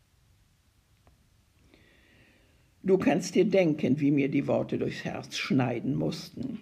Du 2.82 2.98
kannst 2.98 3.36
dir 3.36 3.46
denken, 3.46 4.00
wie 4.00 4.12
mir 4.12 4.30
die 4.30 4.48
Worte 4.48 4.78
durchs 4.78 5.06
Herz 5.06 5.38
schneiden 5.38 5.96
mussten. 5.96 6.60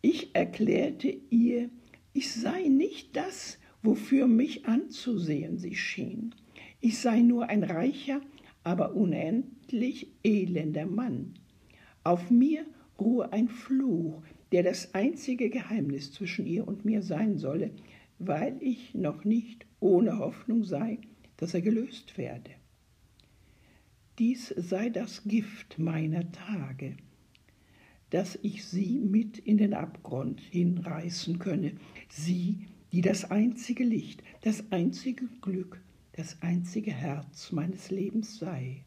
Ich 0.00 0.34
erklärte 0.34 1.16
ihr, 1.30 1.70
ich 2.12 2.32
sei 2.32 2.68
nicht 2.68 3.16
das, 3.16 3.58
wofür 3.82 4.26
mich 4.26 4.66
anzusehen 4.66 5.58
sie 5.58 5.76
schien. 5.76 6.34
Ich 6.80 6.98
sei 6.98 7.20
nur 7.20 7.48
ein 7.48 7.62
reicher, 7.62 8.20
aber 8.64 8.94
unendlich 8.94 10.08
elender 10.22 10.86
Mann. 10.86 11.34
Auf 12.02 12.30
mir 12.30 12.66
ruhe 12.98 13.32
ein 13.32 13.48
Fluch, 13.48 14.22
der 14.52 14.62
das 14.62 14.94
einzige 14.94 15.48
Geheimnis 15.48 16.12
zwischen 16.12 16.46
ihr 16.46 16.66
und 16.66 16.84
mir 16.84 17.02
sein 17.02 17.38
solle, 17.38 17.70
weil 18.18 18.56
ich 18.60 18.94
noch 18.94 19.24
nicht 19.24 19.66
ohne 19.80 20.18
Hoffnung 20.18 20.64
sei, 20.64 20.98
dass 21.36 21.54
er 21.54 21.62
gelöst 21.62 22.16
werde. 22.16 22.50
Dies 24.18 24.48
sei 24.56 24.90
das 24.90 25.24
Gift 25.24 25.78
meiner 25.78 26.30
Tage, 26.30 26.96
dass 28.10 28.38
ich 28.42 28.64
sie 28.64 29.00
mit 29.00 29.38
in 29.38 29.58
den 29.58 29.74
Abgrund 29.74 30.40
hinreißen 30.40 31.40
könne, 31.40 31.72
sie, 32.08 32.68
die 32.92 33.00
das 33.00 33.30
einzige 33.32 33.82
Licht, 33.82 34.22
das 34.42 34.70
einzige 34.70 35.26
Glück, 35.42 35.82
das 36.12 36.40
einzige 36.42 36.92
Herz 36.92 37.50
meines 37.50 37.90
Lebens 37.90 38.38
sei. 38.38 38.84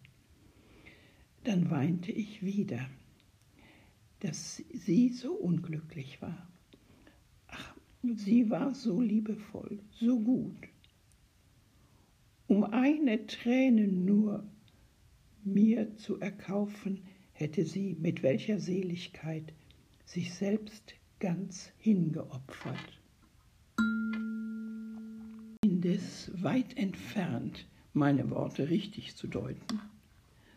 Dann 1.43 1.69
weinte 1.69 2.13
ich 2.13 2.41
wieder, 2.41 2.89
dass 4.21 4.63
sie 4.73 5.09
so 5.09 5.33
unglücklich 5.33 6.21
war. 6.21 6.47
Sie 8.03 8.49
war 8.49 8.73
so 8.73 9.01
liebevoll, 9.01 9.79
so 9.91 10.19
gut. 10.19 10.67
Um 12.47 12.63
eine 12.63 13.25
Träne 13.27 13.87
nur 13.87 14.45
mir 15.43 15.95
zu 15.97 16.19
erkaufen, 16.19 17.01
hätte 17.33 17.65
sie 17.65 17.97
mit 17.99 18.23
welcher 18.23 18.59
Seligkeit 18.59 19.53
sich 20.05 20.33
selbst 20.33 20.93
ganz 21.19 21.71
hingeopfert. 21.77 22.99
Indes 25.63 26.31
weit 26.41 26.77
entfernt, 26.77 27.67
meine 27.93 28.29
Worte 28.29 28.69
richtig 28.69 29.15
zu 29.15 29.27
deuten. 29.27 29.81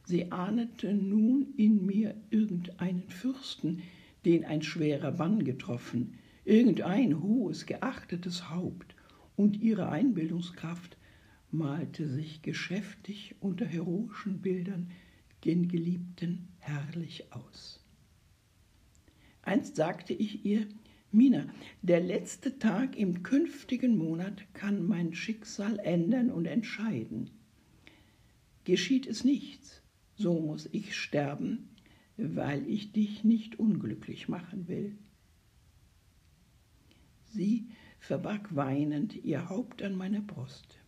Sie 0.04 0.30
ahnete 0.30 0.92
nun 0.92 1.54
in 1.56 1.86
mir 1.86 2.14
irgendeinen 2.30 3.08
Fürsten, 3.08 3.82
den 4.24 4.44
ein 4.44 4.62
schwerer 4.62 5.12
Bann 5.12 5.44
getroffen, 5.44 6.14
irgendein 6.50 7.22
hohes, 7.22 7.64
geachtetes 7.64 8.50
Haupt, 8.50 8.96
und 9.36 9.56
ihre 9.62 9.88
Einbildungskraft 9.88 10.98
malte 11.52 12.08
sich 12.08 12.42
geschäftig 12.42 13.36
unter 13.40 13.64
heroischen 13.64 14.42
Bildern 14.42 14.90
den 15.44 15.68
Geliebten 15.68 16.48
herrlich 16.58 17.32
aus. 17.32 17.82
Einst 19.42 19.76
sagte 19.76 20.12
ich 20.12 20.44
ihr, 20.44 20.66
Mina, 21.12 21.46
der 21.82 22.00
letzte 22.00 22.58
Tag 22.58 22.98
im 22.98 23.22
künftigen 23.22 23.96
Monat 23.96 24.52
kann 24.52 24.86
mein 24.86 25.14
Schicksal 25.14 25.78
ändern 25.78 26.30
und 26.30 26.46
entscheiden. 26.46 27.30
Geschieht 28.64 29.06
es 29.06 29.24
nichts, 29.24 29.82
so 30.16 30.40
muss 30.40 30.68
ich 30.72 30.96
sterben, 30.96 31.68
weil 32.16 32.68
ich 32.68 32.92
dich 32.92 33.24
nicht 33.24 33.58
unglücklich 33.58 34.28
machen 34.28 34.68
will. 34.68 34.98
Sie 37.32 37.66
verbarg 37.98 38.54
weinend 38.54 39.16
ihr 39.24 39.48
Haupt 39.48 39.82
an 39.82 39.94
meiner 39.94 40.20
Brust 40.20 40.80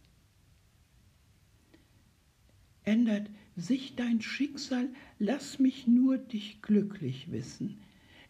ändert 2.84 3.30
sich 3.56 3.94
dein 3.96 4.20
Schicksal, 4.20 4.88
lass 5.18 5.58
mich 5.58 5.86
nur 5.86 6.18
dich 6.18 6.62
glücklich 6.62 7.30
wissen. 7.30 7.78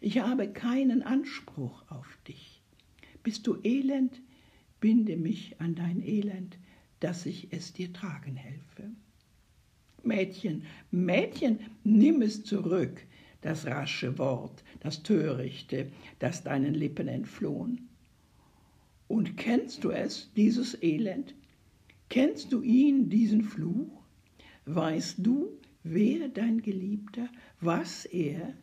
Ich 0.01 0.19
habe 0.19 0.51
keinen 0.51 1.01
Anspruch 1.01 1.83
auf 1.89 2.17
dich. 2.27 2.61
Bist 3.23 3.47
du 3.47 3.57
elend, 3.63 4.21
binde 4.79 5.15
mich 5.15 5.59
an 5.59 5.75
dein 5.75 6.01
Elend, 6.01 6.57
dass 6.99 7.25
ich 7.25 7.47
es 7.51 7.73
dir 7.73 7.93
tragen 7.93 8.35
helfe. 8.35 8.91
Mädchen, 10.03 10.63
Mädchen, 10.91 11.59
nimm 11.85 12.21
es 12.21 12.43
zurück, 12.43 13.01
das 13.41 13.65
rasche 13.65 14.17
Wort, 14.17 14.63
das 14.81 15.03
törichte, 15.03 15.89
das 16.19 16.43
deinen 16.43 16.73
Lippen 16.73 17.07
entflohen. 17.07 17.87
Und 19.07 19.37
kennst 19.37 19.83
du 19.83 19.91
es, 19.91 20.31
dieses 20.35 20.81
Elend? 20.81 21.35
Kennst 22.09 22.51
du 22.51 22.61
ihn, 22.61 23.09
diesen 23.09 23.43
Fluch? 23.43 24.03
Weißt 24.65 25.17
du, 25.19 25.57
wer 25.83 26.29
dein 26.29 26.61
Geliebter, 26.61 27.29
was 27.59 28.05
er? 28.05 28.53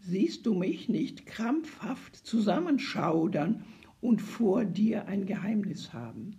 Siehst 0.00 0.46
du 0.46 0.54
mich 0.54 0.88
nicht 0.88 1.26
krampfhaft 1.26 2.16
zusammenschaudern 2.16 3.64
und 4.00 4.22
vor 4.22 4.64
dir 4.64 5.06
ein 5.06 5.26
Geheimnis 5.26 5.92
haben? 5.92 6.36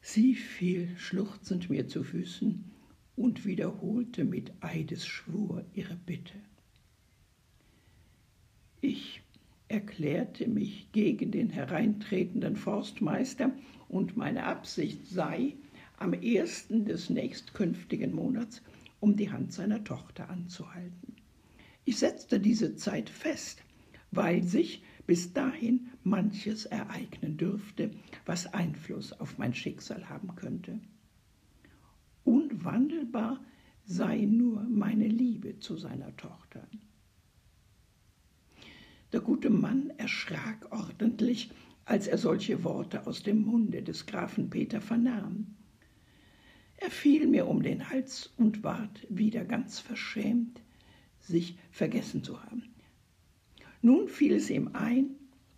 Sie 0.00 0.34
fiel 0.34 0.94
schluchzend 0.98 1.70
mir 1.70 1.88
zu 1.88 2.04
Füßen 2.04 2.64
und 3.16 3.46
wiederholte 3.46 4.24
mit 4.24 4.52
Eidesschwur 4.60 5.64
ihre 5.72 5.96
Bitte. 5.96 6.34
Ich 8.82 9.13
erklärte 9.68 10.48
mich 10.48 10.90
gegen 10.92 11.30
den 11.30 11.50
hereintretenden 11.50 12.56
Forstmeister 12.56 13.52
und 13.88 14.16
meine 14.16 14.44
Absicht 14.44 15.06
sei, 15.06 15.54
am 15.96 16.12
ersten 16.12 16.84
des 16.84 17.10
nächstkünftigen 17.10 18.14
Monats 18.14 18.62
um 19.00 19.16
die 19.16 19.30
Hand 19.30 19.52
seiner 19.52 19.84
Tochter 19.84 20.28
anzuhalten. 20.28 21.16
Ich 21.84 21.98
setzte 21.98 22.40
diese 22.40 22.76
Zeit 22.76 23.10
fest, 23.10 23.62
weil 24.10 24.42
sich 24.42 24.82
bis 25.06 25.32
dahin 25.32 25.90
manches 26.02 26.64
ereignen 26.66 27.36
dürfte, 27.36 27.90
was 28.24 28.52
Einfluss 28.54 29.12
auf 29.12 29.38
mein 29.38 29.54
Schicksal 29.54 30.08
haben 30.08 30.34
könnte. 30.34 30.80
Unwandelbar 32.24 33.44
sei 33.84 34.20
nur 34.24 34.62
meine 34.62 35.08
Liebe 35.08 35.58
zu 35.58 35.76
seiner 35.76 36.16
Tochter. 36.16 36.66
Der 39.14 39.20
gute 39.20 39.48
Mann 39.48 39.90
erschrak 39.96 40.72
ordentlich, 40.72 41.52
als 41.84 42.08
er 42.08 42.18
solche 42.18 42.64
Worte 42.64 43.06
aus 43.06 43.22
dem 43.22 43.42
Munde 43.42 43.80
des 43.80 44.06
Grafen 44.06 44.50
Peter 44.50 44.80
vernahm. 44.80 45.54
Er 46.78 46.90
fiel 46.90 47.28
mir 47.28 47.46
um 47.46 47.62
den 47.62 47.90
Hals 47.90 48.32
und 48.38 48.64
ward 48.64 49.06
wieder 49.08 49.44
ganz 49.44 49.78
verschämt, 49.78 50.60
sich 51.20 51.56
vergessen 51.70 52.24
zu 52.24 52.42
haben. 52.42 52.74
Nun 53.82 54.08
fiel 54.08 54.32
es 54.32 54.50
ihm 54.50 54.70
ein, 54.72 55.10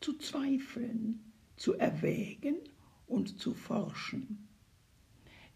zu 0.02 0.18
zweifeln, 0.18 1.32
zu 1.56 1.72
erwägen 1.78 2.56
und 3.06 3.40
zu 3.40 3.54
forschen. 3.54 4.48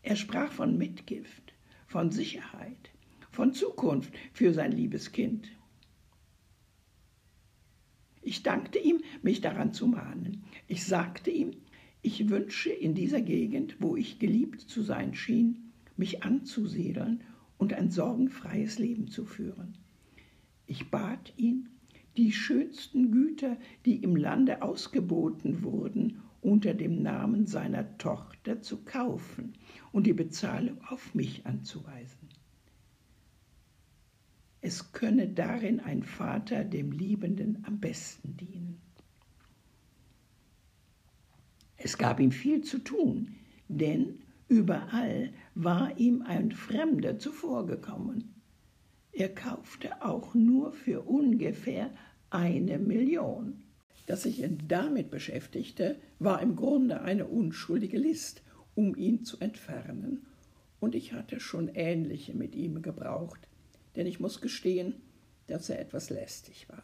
Er 0.00 0.16
sprach 0.16 0.50
von 0.50 0.78
Mitgift, 0.78 1.52
von 1.86 2.10
Sicherheit, 2.10 2.92
von 3.30 3.52
Zukunft 3.52 4.14
für 4.32 4.54
sein 4.54 4.72
liebes 4.72 5.12
Kind. 5.12 5.50
Ich 8.22 8.42
dankte 8.42 8.78
ihm, 8.78 9.00
mich 9.22 9.40
daran 9.40 9.72
zu 9.72 9.86
mahnen. 9.86 10.44
Ich 10.68 10.84
sagte 10.84 11.30
ihm, 11.30 11.52
ich 12.02 12.28
wünsche 12.28 12.70
in 12.70 12.94
dieser 12.94 13.20
Gegend, 13.20 13.76
wo 13.80 13.96
ich 13.96 14.18
geliebt 14.18 14.60
zu 14.62 14.82
sein 14.82 15.14
schien, 15.14 15.72
mich 15.96 16.22
anzusiedeln 16.22 17.22
und 17.58 17.74
ein 17.74 17.90
sorgenfreies 17.90 18.78
Leben 18.78 19.08
zu 19.08 19.26
führen. 19.26 19.76
Ich 20.66 20.90
bat 20.90 21.34
ihn, 21.36 21.68
die 22.16 22.32
schönsten 22.32 23.12
Güter, 23.12 23.58
die 23.84 23.96
im 23.96 24.16
Lande 24.16 24.62
ausgeboten 24.62 25.62
wurden, 25.62 26.22
unter 26.40 26.72
dem 26.72 27.02
Namen 27.02 27.46
seiner 27.46 27.98
Tochter 27.98 28.62
zu 28.62 28.78
kaufen 28.78 29.52
und 29.92 30.06
die 30.06 30.14
Bezahlung 30.14 30.78
auf 30.88 31.14
mich 31.14 31.44
anzuweisen. 31.44 32.29
Es 34.62 34.92
könne 34.92 35.28
darin 35.28 35.80
ein 35.80 36.02
Vater 36.02 36.64
dem 36.64 36.92
Liebenden 36.92 37.62
am 37.66 37.80
besten 37.80 38.36
dienen. 38.36 38.80
Es 41.76 41.96
gab 41.96 42.20
ihm 42.20 42.30
viel 42.30 42.62
zu 42.62 42.78
tun, 42.78 43.36
denn 43.68 44.20
überall 44.48 45.32
war 45.54 45.98
ihm 45.98 46.22
ein 46.22 46.52
Fremder 46.52 47.18
zuvorgekommen. 47.18 48.34
Er 49.12 49.34
kaufte 49.34 50.04
auch 50.04 50.34
nur 50.34 50.72
für 50.72 51.02
ungefähr 51.02 51.90
eine 52.28 52.78
Million. 52.78 53.62
Dass 54.06 54.24
sich 54.24 54.42
ihn 54.42 54.58
damit 54.68 55.10
beschäftigte, 55.10 55.96
war 56.18 56.42
im 56.42 56.54
Grunde 56.54 57.00
eine 57.00 57.26
unschuldige 57.26 57.98
List, 57.98 58.42
um 58.74 58.94
ihn 58.94 59.24
zu 59.24 59.38
entfernen, 59.40 60.26
und 60.80 60.94
ich 60.94 61.12
hatte 61.12 61.40
schon 61.40 61.68
ähnliche 61.68 62.34
mit 62.34 62.54
ihm 62.54 62.82
gebraucht, 62.82 63.46
denn 63.96 64.06
ich 64.06 64.20
muss 64.20 64.40
gestehen, 64.40 64.94
dass 65.46 65.68
er 65.68 65.80
etwas 65.80 66.10
lästig 66.10 66.68
war. 66.68 66.82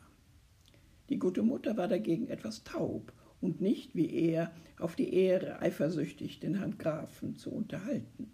Die 1.08 1.18
gute 1.18 1.42
Mutter 1.42 1.76
war 1.76 1.88
dagegen 1.88 2.28
etwas 2.28 2.64
taub 2.64 3.12
und 3.40 3.60
nicht 3.60 3.94
wie 3.94 4.10
er 4.10 4.52
auf 4.78 4.96
die 4.96 5.14
Ehre 5.14 5.60
eifersüchtig 5.60 6.40
den 6.40 6.56
Herrn 6.56 6.78
Grafen 6.78 7.36
zu 7.36 7.52
unterhalten. 7.52 8.32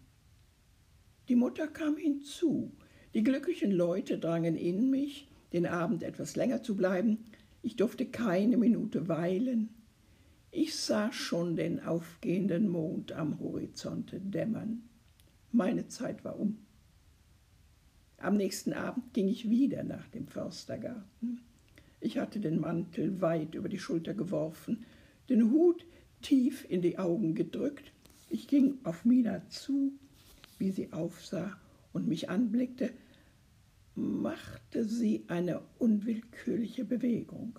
Die 1.29 1.37
Mutter 1.37 1.69
kam 1.69 1.97
hinzu. 1.97 2.73
Die 3.15 3.23
glücklichen 3.23 3.71
Leute 3.71 4.19
drangen 4.19 4.57
in 4.57 4.91
mich, 4.91 5.29
den 5.53 5.67
Abend 5.67 6.03
etwas 6.03 6.35
länger 6.35 6.63
zu 6.63 6.77
bleiben. 6.77 7.25
Ich 7.63 7.77
durfte 7.77 8.07
keine 8.07 8.57
Minute 8.57 9.07
weilen. 9.09 9.69
Ich 10.51 10.77
sah 10.77 11.13
schon 11.13 11.57
den 11.57 11.81
aufgehenden 11.81 12.69
Mond 12.69 13.13
am 13.13 13.39
Horizonte 13.39 14.21
dämmern. 14.21 14.83
Meine 15.51 15.89
Zeit 15.89 16.25
war 16.25 16.39
um. 16.39 16.59
Am 18.23 18.37
nächsten 18.37 18.73
Abend 18.73 19.13
ging 19.15 19.27
ich 19.27 19.51
wieder 19.51 19.83
nach 19.83 20.07
dem 20.11 20.29
Förstergarten. 20.29 21.41
Ich 22.01 22.19
hatte 22.19 22.39
den 22.39 22.61
Mantel 22.61 23.21
weit 23.21 23.57
über 23.57 23.69
die 23.69 23.81
Schulter 23.81 24.15
geworfen, 24.15 24.85
den 25.29 25.51
Hut 25.51 25.85
tief 26.21 26.65
in 26.69 26.83
die 26.83 27.01
Augen 27.01 27.35
gedrückt. 27.35 27.93
Ich 28.31 28.47
ging 28.47 28.79
auf 28.85 29.05
Mina 29.05 29.49
zu, 29.49 29.93
wie 30.59 30.71
sie 30.71 30.93
aufsah 30.93 31.59
und 31.93 32.07
mich 32.07 32.31
anblickte, 32.31 32.91
machte 33.97 34.85
sie 34.85 35.25
eine 35.27 35.61
unwillkürliche 35.81 36.85
Bewegung. 36.85 37.59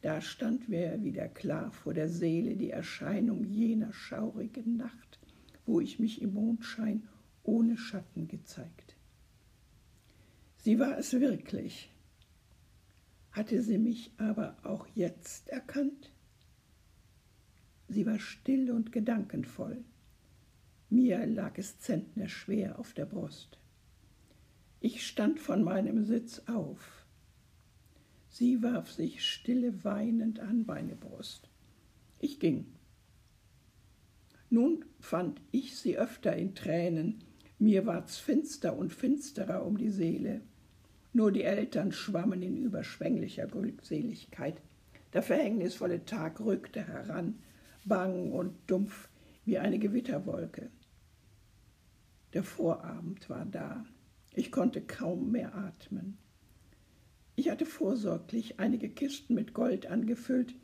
Da 0.00 0.22
stand 0.22 0.70
mir 0.70 1.04
wieder 1.04 1.28
klar 1.28 1.70
vor 1.70 1.92
der 1.92 2.08
Seele 2.08 2.56
die 2.56 2.70
Erscheinung 2.70 3.44
jener 3.44 3.92
schaurigen 3.92 4.78
Nacht, 4.78 5.18
wo 5.66 5.80
ich 5.80 5.98
mich 5.98 6.22
im 6.22 6.32
Mondschein 6.32 7.06
ohne 7.42 7.76
Schatten 7.76 8.26
gezeigt. 8.26 8.83
Sie 10.64 10.78
war 10.78 10.96
es 10.96 11.12
wirklich. 11.12 11.90
Hatte 13.32 13.60
sie 13.60 13.76
mich 13.76 14.12
aber 14.16 14.56
auch 14.62 14.86
jetzt 14.94 15.50
erkannt? 15.50 16.10
Sie 17.86 18.06
war 18.06 18.18
still 18.18 18.70
und 18.70 18.90
gedankenvoll. 18.90 19.84
Mir 20.88 21.26
lag 21.26 21.58
es 21.58 21.80
zentnerschwer 21.80 22.78
auf 22.78 22.94
der 22.94 23.04
Brust. 23.04 23.58
Ich 24.80 25.06
stand 25.06 25.38
von 25.38 25.64
meinem 25.64 26.02
Sitz 26.02 26.40
auf. 26.46 27.04
Sie 28.30 28.62
warf 28.62 28.90
sich 28.90 29.22
stille 29.22 29.84
weinend 29.84 30.40
an 30.40 30.64
meine 30.64 30.96
Brust. 30.96 31.50
Ich 32.20 32.40
ging. 32.40 32.64
Nun 34.48 34.86
fand 34.98 35.42
ich 35.50 35.76
sie 35.76 35.98
öfter 35.98 36.34
in 36.34 36.54
Tränen, 36.54 37.22
mir 37.58 37.84
ward's 37.84 38.16
finster 38.16 38.78
und 38.78 38.94
finsterer 38.94 39.66
um 39.66 39.76
die 39.76 39.90
Seele. 39.90 40.40
Nur 41.16 41.30
die 41.30 41.44
Eltern 41.44 41.92
schwammen 41.92 42.42
in 42.42 42.56
überschwänglicher 42.56 43.46
Glückseligkeit. 43.46 44.60
Der 45.12 45.22
verhängnisvolle 45.22 46.04
Tag 46.04 46.40
rückte 46.40 46.88
heran, 46.88 47.38
bang 47.84 48.32
und 48.32 48.56
dumpf 48.66 49.08
wie 49.44 49.58
eine 49.58 49.78
Gewitterwolke. 49.78 50.70
Der 52.32 52.42
Vorabend 52.42 53.30
war 53.30 53.46
da. 53.46 53.86
Ich 54.34 54.50
konnte 54.50 54.82
kaum 54.82 55.30
mehr 55.30 55.54
atmen. 55.54 56.18
Ich 57.36 57.48
hatte 57.48 57.64
vorsorglich 57.64 58.58
einige 58.58 58.88
Kisten 58.88 59.34
mit 59.34 59.54
Gold 59.54 59.86
angefüllt. 59.86 60.56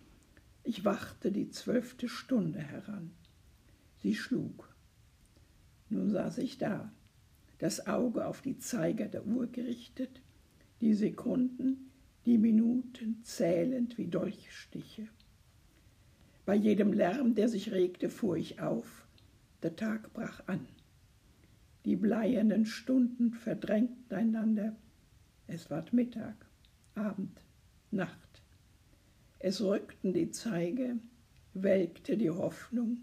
Ich 0.65 0.85
wachte 0.85 1.31
die 1.31 1.51
zwölfte 1.51 2.09
Stunde 2.09 2.59
heran. 2.59 3.13
Sie 4.03 4.17
schlug. 4.17 4.75
Nun 5.91 6.11
saß 6.11 6.39
ich 6.39 6.59
da, 6.59 6.93
das 7.59 7.87
Auge 7.87 8.27
auf 8.27 8.43
die 8.43 8.59
Zeiger 8.59 9.07
der 9.07 9.25
Uhr 9.25 9.47
gerichtet, 9.47 10.21
die 10.81 10.95
Sekunden, 10.95 11.91
die 12.27 12.39
Minuten 12.39 13.23
zählend 13.23 13.99
wie 13.99 14.07
Dolchstiche. 14.07 15.09
Bei 16.47 16.55
jedem 16.55 16.93
Lärm, 16.93 17.35
der 17.35 17.49
sich 17.49 17.71
regte, 17.71 18.09
fuhr 18.09 18.37
ich 18.37 18.61
auf. 18.61 19.07
Der 19.63 19.77
Tag 19.77 20.13
brach 20.13 20.43
an. 20.47 20.67
Die 21.85 21.97
bleiernen 21.97 22.67
Stunden 22.67 23.33
verdrängten 23.33 24.17
einander. 24.17 24.77
Es 25.47 25.71
ward 25.71 25.93
Mittag, 25.93 26.47
Abend, 26.95 27.41
Nacht. 27.91 28.43
Es 29.39 29.61
rückten 29.63 30.13
die 30.13 30.31
Zeige, 30.31 30.99
welkte 31.55 32.17
die 32.17 32.31
Hoffnung. 32.31 32.99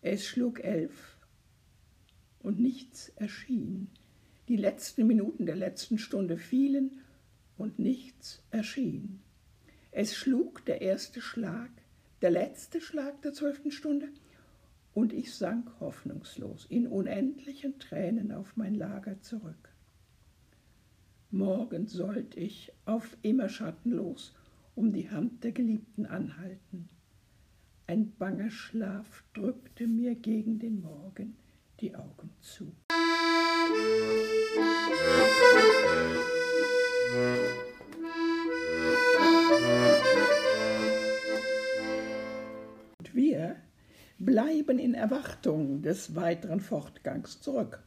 Es 0.00 0.24
schlug 0.26 0.64
elf 0.64 1.18
und 2.40 2.60
nichts 2.60 3.10
erschien. 3.16 3.88
Die 4.48 4.56
letzten 4.56 5.06
Minuten 5.06 5.46
der 5.46 5.56
letzten 5.56 5.98
Stunde 5.98 6.38
fielen 6.38 7.00
und 7.58 7.78
nichts 7.78 8.42
erschien. 8.50 9.20
Es 9.90 10.14
schlug 10.14 10.64
der 10.66 10.82
erste 10.82 11.20
Schlag, 11.20 11.70
der 12.22 12.30
letzte 12.30 12.80
Schlag 12.80 13.22
der 13.22 13.32
zwölften 13.32 13.70
Stunde, 13.70 14.08
und 14.94 15.12
ich 15.12 15.34
sank 15.34 15.70
hoffnungslos 15.80 16.64
in 16.66 16.86
unendlichen 16.86 17.78
Tränen 17.78 18.32
auf 18.32 18.56
mein 18.56 18.74
Lager 18.74 19.20
zurück. 19.20 19.74
Morgen 21.30 21.86
sollt 21.86 22.36
ich 22.36 22.72
auf 22.86 23.16
immer 23.22 23.48
schattenlos 23.48 24.34
um 24.74 24.92
die 24.92 25.10
Hand 25.10 25.42
der 25.42 25.52
Geliebten 25.52 26.06
anhalten. 26.06 26.88
Ein 27.86 28.12
banger 28.12 28.50
Schlaf 28.50 29.24
drückte 29.34 29.86
mir 29.86 30.14
gegen 30.14 30.58
den 30.58 30.80
Morgen 30.80 31.36
die 31.80 31.94
Augen 31.94 32.30
zu. 32.40 32.72
Und 42.98 43.14
wir 43.14 43.56
bleiben 44.18 44.78
in 44.78 44.94
Erwartung 44.94 45.82
des 45.82 46.14
weiteren 46.14 46.60
Fortgangs 46.60 47.40
zurück. 47.40 47.82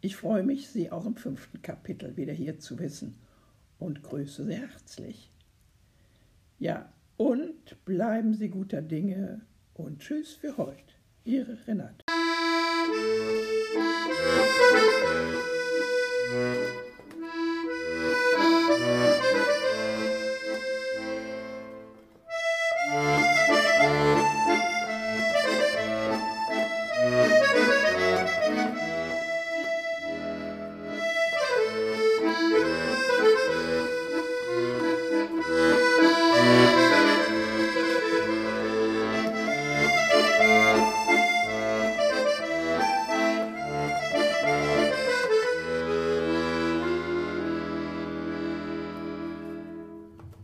Ich 0.00 0.16
freue 0.16 0.42
mich, 0.42 0.68
Sie 0.68 0.90
auch 0.90 1.06
im 1.06 1.16
fünften 1.16 1.62
Kapitel 1.62 2.16
wieder 2.16 2.32
hier 2.32 2.58
zu 2.58 2.78
wissen 2.78 3.18
und 3.78 4.02
grüße 4.02 4.44
Sie 4.44 4.54
herzlich. 4.54 5.32
Ja, 6.58 6.92
und 7.16 7.84
bleiben 7.84 8.34
Sie 8.34 8.48
guter 8.48 8.82
Dinge 8.82 9.40
und 9.74 10.00
tschüss 10.00 10.34
für 10.34 10.56
heute. 10.56 10.94
Ihre 11.24 11.56
Renate. 11.66 12.03